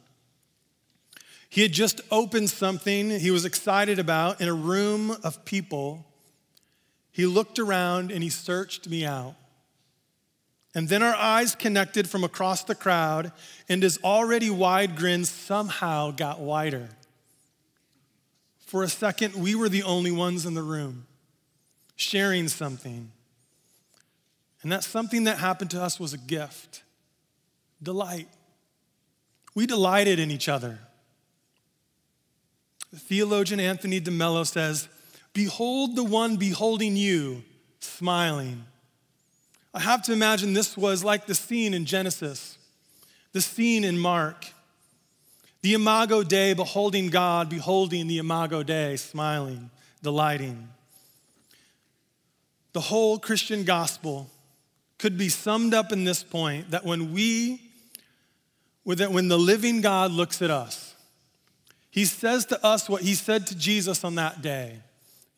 He 1.48 1.62
had 1.62 1.72
just 1.72 2.00
opened 2.10 2.50
something 2.50 3.10
he 3.10 3.30
was 3.30 3.44
excited 3.44 3.98
about 3.98 4.40
in 4.40 4.48
a 4.48 4.54
room 4.54 5.16
of 5.24 5.44
people. 5.44 6.06
He 7.10 7.26
looked 7.26 7.58
around 7.58 8.12
and 8.12 8.22
he 8.22 8.30
searched 8.30 8.88
me 8.88 9.04
out. 9.04 9.34
And 10.74 10.88
then 10.88 11.02
our 11.02 11.14
eyes 11.14 11.56
connected 11.56 12.08
from 12.08 12.22
across 12.22 12.62
the 12.62 12.76
crowd, 12.76 13.32
and 13.68 13.82
his 13.82 13.98
already 14.04 14.50
wide 14.50 14.94
grin 14.94 15.24
somehow 15.24 16.12
got 16.12 16.38
wider. 16.38 16.90
For 18.66 18.84
a 18.84 18.88
second, 18.88 19.34
we 19.34 19.56
were 19.56 19.68
the 19.68 19.82
only 19.82 20.12
ones 20.12 20.46
in 20.46 20.54
the 20.54 20.62
room 20.62 21.06
sharing 21.96 22.48
something. 22.48 23.10
And 24.62 24.70
that 24.70 24.84
something 24.84 25.24
that 25.24 25.38
happened 25.38 25.70
to 25.70 25.82
us 25.82 25.98
was 25.98 26.12
a 26.12 26.18
gift 26.18 26.82
delight. 27.82 28.28
We 29.54 29.66
delighted 29.66 30.18
in 30.18 30.30
each 30.30 30.48
other. 30.48 30.78
The 32.92 32.98
theologian 32.98 33.60
Anthony 33.60 34.00
DeMello 34.00 34.46
says, 34.46 34.88
Behold 35.32 35.96
the 35.96 36.04
one 36.04 36.36
beholding 36.36 36.96
you, 36.96 37.42
smiling. 37.78 38.64
I 39.72 39.80
have 39.80 40.02
to 40.02 40.12
imagine 40.12 40.52
this 40.52 40.76
was 40.76 41.04
like 41.04 41.26
the 41.26 41.34
scene 41.34 41.72
in 41.72 41.84
Genesis, 41.84 42.58
the 43.32 43.40
scene 43.40 43.84
in 43.84 43.98
Mark. 43.98 44.46
The 45.62 45.74
Imago 45.74 46.22
Dei, 46.22 46.54
beholding 46.54 47.08
God, 47.08 47.50
beholding 47.50 48.06
the 48.06 48.16
Imago 48.16 48.62
Dei, 48.62 48.96
smiling, 48.96 49.70
delighting. 50.02 50.70
The 52.72 52.80
whole 52.80 53.18
Christian 53.18 53.64
gospel 53.64 54.30
could 55.00 55.16
be 55.16 55.30
summed 55.30 55.72
up 55.72 55.92
in 55.92 56.04
this 56.04 56.22
point 56.22 56.72
that 56.72 56.84
when 56.84 57.14
we, 57.14 57.58
that 58.84 59.10
when 59.10 59.28
the 59.28 59.38
living 59.38 59.80
God 59.80 60.12
looks 60.12 60.42
at 60.42 60.50
us, 60.50 60.94
he 61.90 62.04
says 62.04 62.44
to 62.46 62.64
us 62.64 62.86
what 62.86 63.00
he 63.00 63.14
said 63.14 63.46
to 63.46 63.56
Jesus 63.56 64.04
on 64.04 64.16
that 64.16 64.42
day 64.42 64.80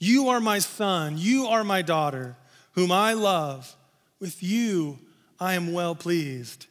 You 0.00 0.28
are 0.30 0.40
my 0.40 0.58
son, 0.58 1.14
you 1.16 1.46
are 1.46 1.62
my 1.62 1.80
daughter, 1.80 2.36
whom 2.72 2.90
I 2.90 3.12
love. 3.12 3.76
With 4.18 4.42
you 4.42 4.98
I 5.38 5.54
am 5.54 5.72
well 5.72 5.94
pleased. 5.94 6.66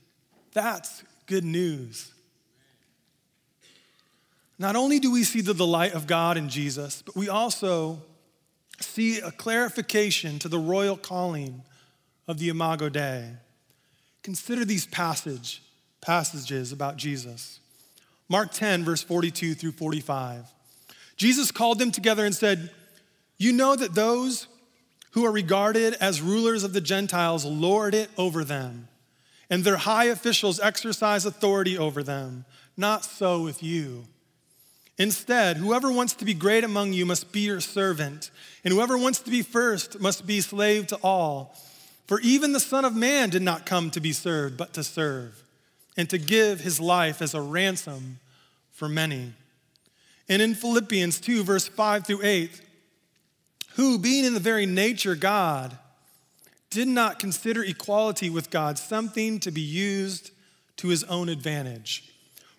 That's 0.53 1.03
good 1.27 1.45
news. 1.45 2.11
Not 4.59 4.75
only 4.75 4.99
do 4.99 5.11
we 5.11 5.23
see 5.23 5.39
the 5.39 5.53
delight 5.53 5.93
of 5.93 6.07
God 6.07 6.37
in 6.37 6.49
Jesus, 6.49 7.01
but 7.05 7.15
we 7.15 7.29
also 7.29 8.01
see 8.81 9.19
a 9.19 9.31
clarification 9.31 10.39
to 10.39 10.49
the 10.49 10.59
royal 10.59 10.97
calling 10.97 11.63
of 12.27 12.37
the 12.37 12.49
Imago 12.49 12.89
Dei. 12.89 13.29
Consider 14.23 14.65
these 14.65 14.85
passage, 14.85 15.61
passages 16.01 16.71
about 16.71 16.97
Jesus. 16.97 17.59
Mark 18.29 18.51
10, 18.51 18.83
verse 18.83 19.03
42 19.03 19.55
through 19.55 19.73
45. 19.73 20.45
Jesus 21.17 21.51
called 21.51 21.79
them 21.79 21.91
together 21.91 22.25
and 22.25 22.33
said, 22.33 22.71
You 23.37 23.51
know 23.51 23.75
that 23.75 23.93
those 23.93 24.47
who 25.11 25.25
are 25.25 25.31
regarded 25.31 25.95
as 25.95 26.21
rulers 26.21 26.63
of 26.63 26.73
the 26.73 26.81
Gentiles 26.81 27.45
lord 27.45 27.93
it 27.93 28.09
over 28.17 28.43
them, 28.43 28.87
and 29.49 29.63
their 29.63 29.77
high 29.77 30.05
officials 30.05 30.59
exercise 30.59 31.25
authority 31.25 31.77
over 31.77 32.03
them. 32.03 32.45
Not 32.77 33.03
so 33.03 33.43
with 33.43 33.61
you. 33.61 34.05
Instead, 34.97 35.57
whoever 35.57 35.91
wants 35.91 36.13
to 36.13 36.25
be 36.25 36.33
great 36.33 36.63
among 36.63 36.93
you 36.93 37.05
must 37.05 37.31
be 37.31 37.41
your 37.41 37.59
servant, 37.59 38.31
and 38.63 38.73
whoever 38.73 38.97
wants 38.97 39.19
to 39.19 39.31
be 39.31 39.41
first 39.41 39.99
must 39.99 40.25
be 40.25 40.41
slave 40.41 40.87
to 40.87 40.95
all. 41.03 41.55
For 42.11 42.19
even 42.19 42.51
the 42.51 42.59
Son 42.59 42.83
of 42.83 42.93
Man 42.93 43.29
did 43.29 43.41
not 43.41 43.65
come 43.65 43.89
to 43.91 44.01
be 44.01 44.11
served, 44.11 44.57
but 44.57 44.73
to 44.73 44.83
serve, 44.83 45.43
and 45.95 46.09
to 46.09 46.17
give 46.17 46.59
his 46.59 46.77
life 46.77 47.21
as 47.21 47.33
a 47.33 47.39
ransom 47.39 48.19
for 48.73 48.89
many. 48.89 49.31
And 50.27 50.41
in 50.41 50.53
Philippians 50.53 51.21
2, 51.21 51.45
verse 51.45 51.69
5 51.69 52.05
through 52.05 52.21
8, 52.21 52.61
who, 53.75 53.97
being 53.97 54.25
in 54.25 54.33
the 54.33 54.41
very 54.41 54.65
nature 54.65 55.15
God, 55.15 55.77
did 56.69 56.89
not 56.89 57.17
consider 57.17 57.63
equality 57.63 58.29
with 58.29 58.49
God 58.49 58.77
something 58.77 59.39
to 59.39 59.49
be 59.49 59.61
used 59.61 60.31
to 60.75 60.89
his 60.89 61.05
own 61.05 61.29
advantage. 61.29 62.11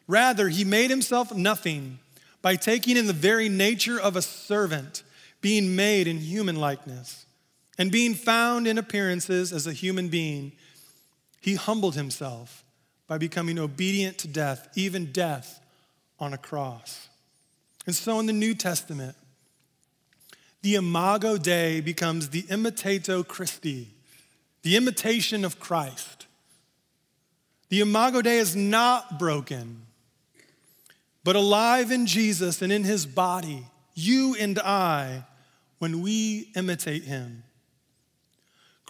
Rather, 0.08 0.48
he 0.48 0.64
made 0.64 0.88
himself 0.88 1.34
nothing 1.34 1.98
by 2.40 2.56
taking 2.56 2.96
in 2.96 3.06
the 3.06 3.12
very 3.12 3.50
nature 3.50 4.00
of 4.00 4.16
a 4.16 4.22
servant, 4.22 5.02
being 5.42 5.76
made 5.76 6.06
in 6.06 6.16
human 6.16 6.56
likeness, 6.56 7.26
and 7.82 7.90
being 7.90 8.14
found 8.14 8.68
in 8.68 8.78
appearances 8.78 9.52
as 9.52 9.66
a 9.66 9.72
human 9.72 10.06
being, 10.06 10.52
he 11.40 11.56
humbled 11.56 11.96
himself 11.96 12.62
by 13.08 13.18
becoming 13.18 13.58
obedient 13.58 14.18
to 14.18 14.28
death, 14.28 14.68
even 14.76 15.10
death 15.10 15.60
on 16.20 16.32
a 16.32 16.38
cross. 16.38 17.08
And 17.84 17.92
so 17.92 18.20
in 18.20 18.26
the 18.26 18.32
New 18.32 18.54
Testament, 18.54 19.16
the 20.60 20.76
Imago 20.76 21.36
Dei 21.36 21.80
becomes 21.80 22.28
the 22.28 22.42
Imitatio 22.42 23.26
Christi, 23.26 23.88
the 24.62 24.76
imitation 24.76 25.44
of 25.44 25.58
Christ. 25.58 26.28
The 27.68 27.80
Imago 27.80 28.22
Dei 28.22 28.38
is 28.38 28.54
not 28.54 29.18
broken 29.18 29.82
but 31.24 31.34
alive 31.34 31.90
in 31.90 32.06
Jesus 32.06 32.62
and 32.62 32.72
in 32.72 32.84
his 32.84 33.06
body, 33.06 33.66
you 33.92 34.36
and 34.38 34.56
I, 34.60 35.24
when 35.80 36.00
we 36.00 36.52
imitate 36.54 37.02
him. 37.02 37.42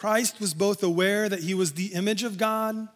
Christ 0.03 0.41
was 0.41 0.53
both 0.53 0.83
aware 0.83 1.29
that 1.29 1.45
he 1.45 1.55
was 1.55 1.75
the 1.75 1.93
image 1.95 2.25
of 2.25 2.37
God 2.37 2.88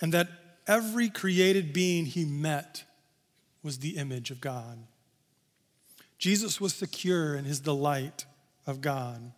and 0.00 0.14
that 0.14 0.30
every 0.66 1.10
created 1.10 1.74
being 1.74 2.06
he 2.06 2.24
met 2.24 2.84
was 3.62 3.80
the 3.80 3.98
image 3.98 4.30
of 4.30 4.40
God. 4.40 4.78
Jesus 6.16 6.58
was 6.58 6.72
secure 6.72 7.34
in 7.34 7.44
his 7.44 7.60
delight 7.60 8.24
of 8.66 8.80
God. 8.80 9.32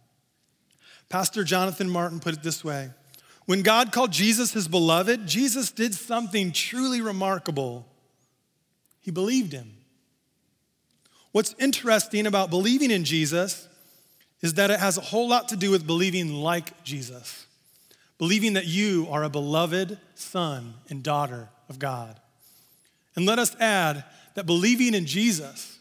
Pastor 1.08 1.42
Jonathan 1.42 1.90
Martin 1.90 2.20
put 2.20 2.34
it 2.34 2.44
this 2.44 2.62
way 2.62 2.90
When 3.46 3.62
God 3.62 3.90
called 3.90 4.12
Jesus 4.12 4.52
his 4.52 4.68
beloved, 4.68 5.26
Jesus 5.26 5.72
did 5.72 5.94
something 5.94 6.52
truly 6.52 7.00
remarkable. 7.00 7.88
He 9.00 9.10
believed 9.10 9.52
him. 9.52 9.72
What's 11.32 11.56
interesting 11.58 12.28
about 12.28 12.50
believing 12.50 12.92
in 12.92 13.02
Jesus 13.02 13.66
is 14.42 14.54
that 14.54 14.70
it 14.70 14.80
has 14.80 14.98
a 14.98 15.02
whole 15.02 15.28
lot 15.28 15.48
to 15.48 15.56
do 15.56 15.70
with 15.70 15.86
believing 15.86 16.34
like 16.34 16.82
Jesus, 16.82 17.46
believing 18.18 18.54
that 18.54 18.66
you 18.66 19.06
are 19.10 19.22
a 19.22 19.30
beloved 19.30 19.98
son 20.14 20.74
and 20.90 21.02
daughter 21.02 21.48
of 21.68 21.78
God. 21.78 22.20
And 23.14 23.24
let 23.24 23.38
us 23.38 23.54
add 23.60 24.04
that 24.34 24.46
believing 24.46 24.94
in 24.94 25.06
Jesus 25.06 25.78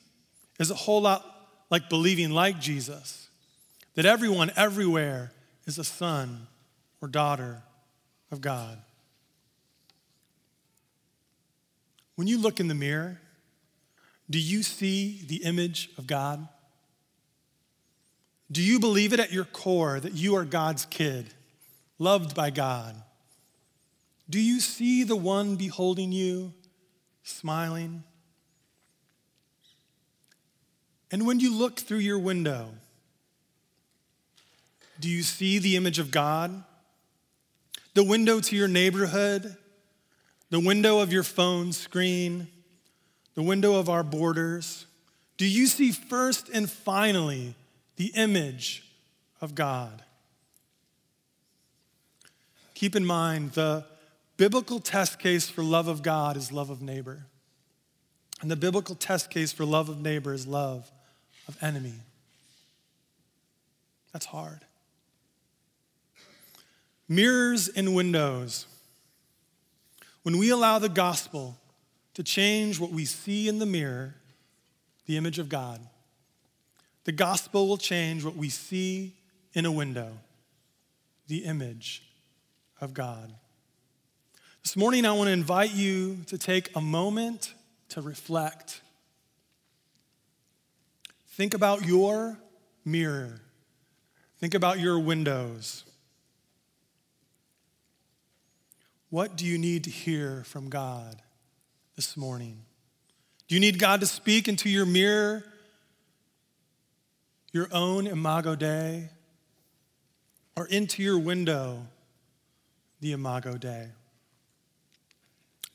is 0.60 0.70
a 0.70 0.76
whole 0.76 1.02
lot 1.02 1.26
like 1.70 1.90
believing 1.90 2.32
like 2.32 2.60
Jesus, 2.60 3.30
that 3.96 4.06
everyone 4.06 4.52
everywhere 4.56 5.32
is 5.66 5.80
a 5.80 5.84
son 5.84 6.48
or 7.02 7.08
daughter 7.08 7.64
of 8.30 8.42
God. 8.42 8.78
When 12.16 12.28
you 12.28 12.38
look 12.38 12.60
in 12.60 12.68
the 12.68 12.76
mirror, 12.76 13.20
do 14.30 14.38
you 14.38 14.64
see 14.64 15.22
the 15.26 15.38
image 15.38 15.90
of 15.98 16.06
God? 16.08 16.48
Do 18.52 18.62
you 18.62 18.80
believe 18.80 19.14
it 19.14 19.20
at 19.20 19.32
your 19.32 19.46
core 19.46 20.00
that 20.00 20.14
you 20.14 20.36
are 20.36 20.44
God's 20.44 20.86
kid, 20.86 21.28
loved 22.00 22.36
by 22.36 22.50
God? 22.50 22.96
Do 24.30 24.40
you 24.40 24.60
see 24.60 25.04
the 25.04 25.16
one 25.16 25.56
beholding 25.56 26.12
you, 26.12 26.54
smiling? 27.24 28.04
And 31.12 31.26
when 31.26 31.40
you 31.40 31.58
look 31.58 31.80
through 31.80 32.00
your 32.00 32.20
window, 32.20 32.70
do 35.00 35.10
you 35.10 35.24
see 35.24 35.60
the 35.60 35.76
image 35.76 36.00
of 36.00 36.12
God? 36.12 36.64
The 37.94 38.04
window 38.04 38.40
to 38.40 38.56
your 38.56 38.68
neighborhood, 38.68 39.56
the 40.50 40.60
window 40.60 41.00
of 41.00 41.12
your 41.12 41.24
phone 41.24 41.72
screen, 41.74 42.48
the 43.36 43.42
window 43.42 43.76
of 43.76 43.90
our 43.90 44.04
borders, 44.04 44.86
do 45.38 45.46
you 45.46 45.68
see 45.68 45.92
first 45.92 46.50
and 46.50 46.70
finally 46.70 47.56
the 48.02 48.12
image 48.16 48.84
of 49.42 49.54
God? 49.54 50.02
Keep 52.74 52.96
in 52.96 53.06
mind, 53.06 53.52
the 53.52 53.86
biblical 54.38 54.80
test 54.80 55.20
case 55.20 55.48
for 55.48 55.62
love 55.62 55.88
of 55.88 56.02
God 56.02 56.36
is 56.36 56.52
love 56.52 56.72
of 56.72 56.82
neighbor. 56.82 57.28
And 58.42 58.50
the 58.50 58.56
biblical 58.56 58.96
test 58.96 59.30
case 59.30 59.52
for 59.52 59.66
love 59.66 59.88
of 59.88 60.02
neighbor 60.02 60.34
is 60.34 60.48
love 60.48 60.92
of 61.48 61.62
enemy. 61.62 61.94
That's 64.14 64.26
hard. 64.26 64.62
Mirrors 67.08 67.68
and 67.68 67.94
windows 67.94 68.66
when 70.24 70.40
we 70.40 70.50
allow 70.50 70.80
the 70.80 70.90
gospel 70.90 71.56
to 72.16 72.24
change 72.24 72.80
what 72.80 72.90
we 72.90 73.06
see 73.06 73.48
in 73.48 73.60
the 73.60 73.68
mirror, 73.68 74.16
the 75.06 75.18
image 75.18 75.38
of 75.38 75.50
God, 75.50 75.82
the 77.04 77.12
gospel 77.12 77.68
will 77.68 77.78
change 77.78 78.24
what 78.24 78.36
we 78.36 78.50
see 78.50 79.16
in 79.54 79.66
a 79.66 79.72
window, 79.72 80.12
the 81.28 81.46
image 81.46 82.04
of 82.80 82.94
God. 82.94 83.34
This 84.64 84.78
morning, 84.78 85.06
I 85.06 85.12
want 85.14 85.28
to 85.28 85.32
invite 85.32 85.74
you 85.74 86.18
to 86.28 86.38
take 86.38 86.70
a 86.76 86.82
moment 86.82 87.54
to 87.90 88.02
reflect. 88.02 88.82
Think 91.30 91.54
about 91.54 91.86
your 91.86 92.38
mirror. 92.86 93.42
Think 94.40 94.54
about 94.54 94.80
your 94.80 95.00
windows. 95.00 95.84
What 99.10 99.36
do 99.36 99.46
you 99.46 99.58
need 99.58 99.84
to 99.86 99.90
hear 99.90 100.44
from 100.46 100.70
God 100.70 101.22
this 101.96 102.16
morning? 102.16 102.60
Do 103.48 103.56
you 103.56 103.62
need 103.62 103.78
God 103.78 104.00
to 104.00 104.06
speak 104.06 104.48
into 104.48 104.70
your 104.70 104.86
mirror, 104.86 105.44
your 107.52 107.68
own 107.72 108.08
imago 108.08 108.56
Dei, 108.56 109.10
or 110.56 110.66
into 110.68 111.04
your 111.04 111.20
window, 111.20 111.86
the 113.00 113.12
imago 113.12 113.58
Dei? 113.58 113.90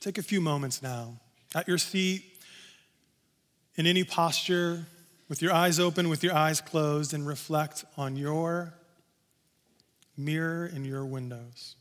Take 0.01 0.19
a 0.19 0.23
few 0.23 0.41
moments 0.41 0.83
now 0.83 1.19
at 1.55 1.67
your 1.67 1.79
seat, 1.79 2.23
in 3.77 3.87
any 3.87 4.05
posture, 4.05 4.87
with 5.29 5.43
your 5.43 5.53
eyes 5.53 5.79
open, 5.79 6.09
with 6.09 6.23
your 6.23 6.35
eyes 6.35 6.61
closed, 6.61 7.12
and 7.12 7.27
reflect 7.27 7.85
on 7.97 8.17
your 8.17 8.75
mirror 10.17 10.67
and 10.67 10.87
your 10.87 11.05
windows. 11.05 11.77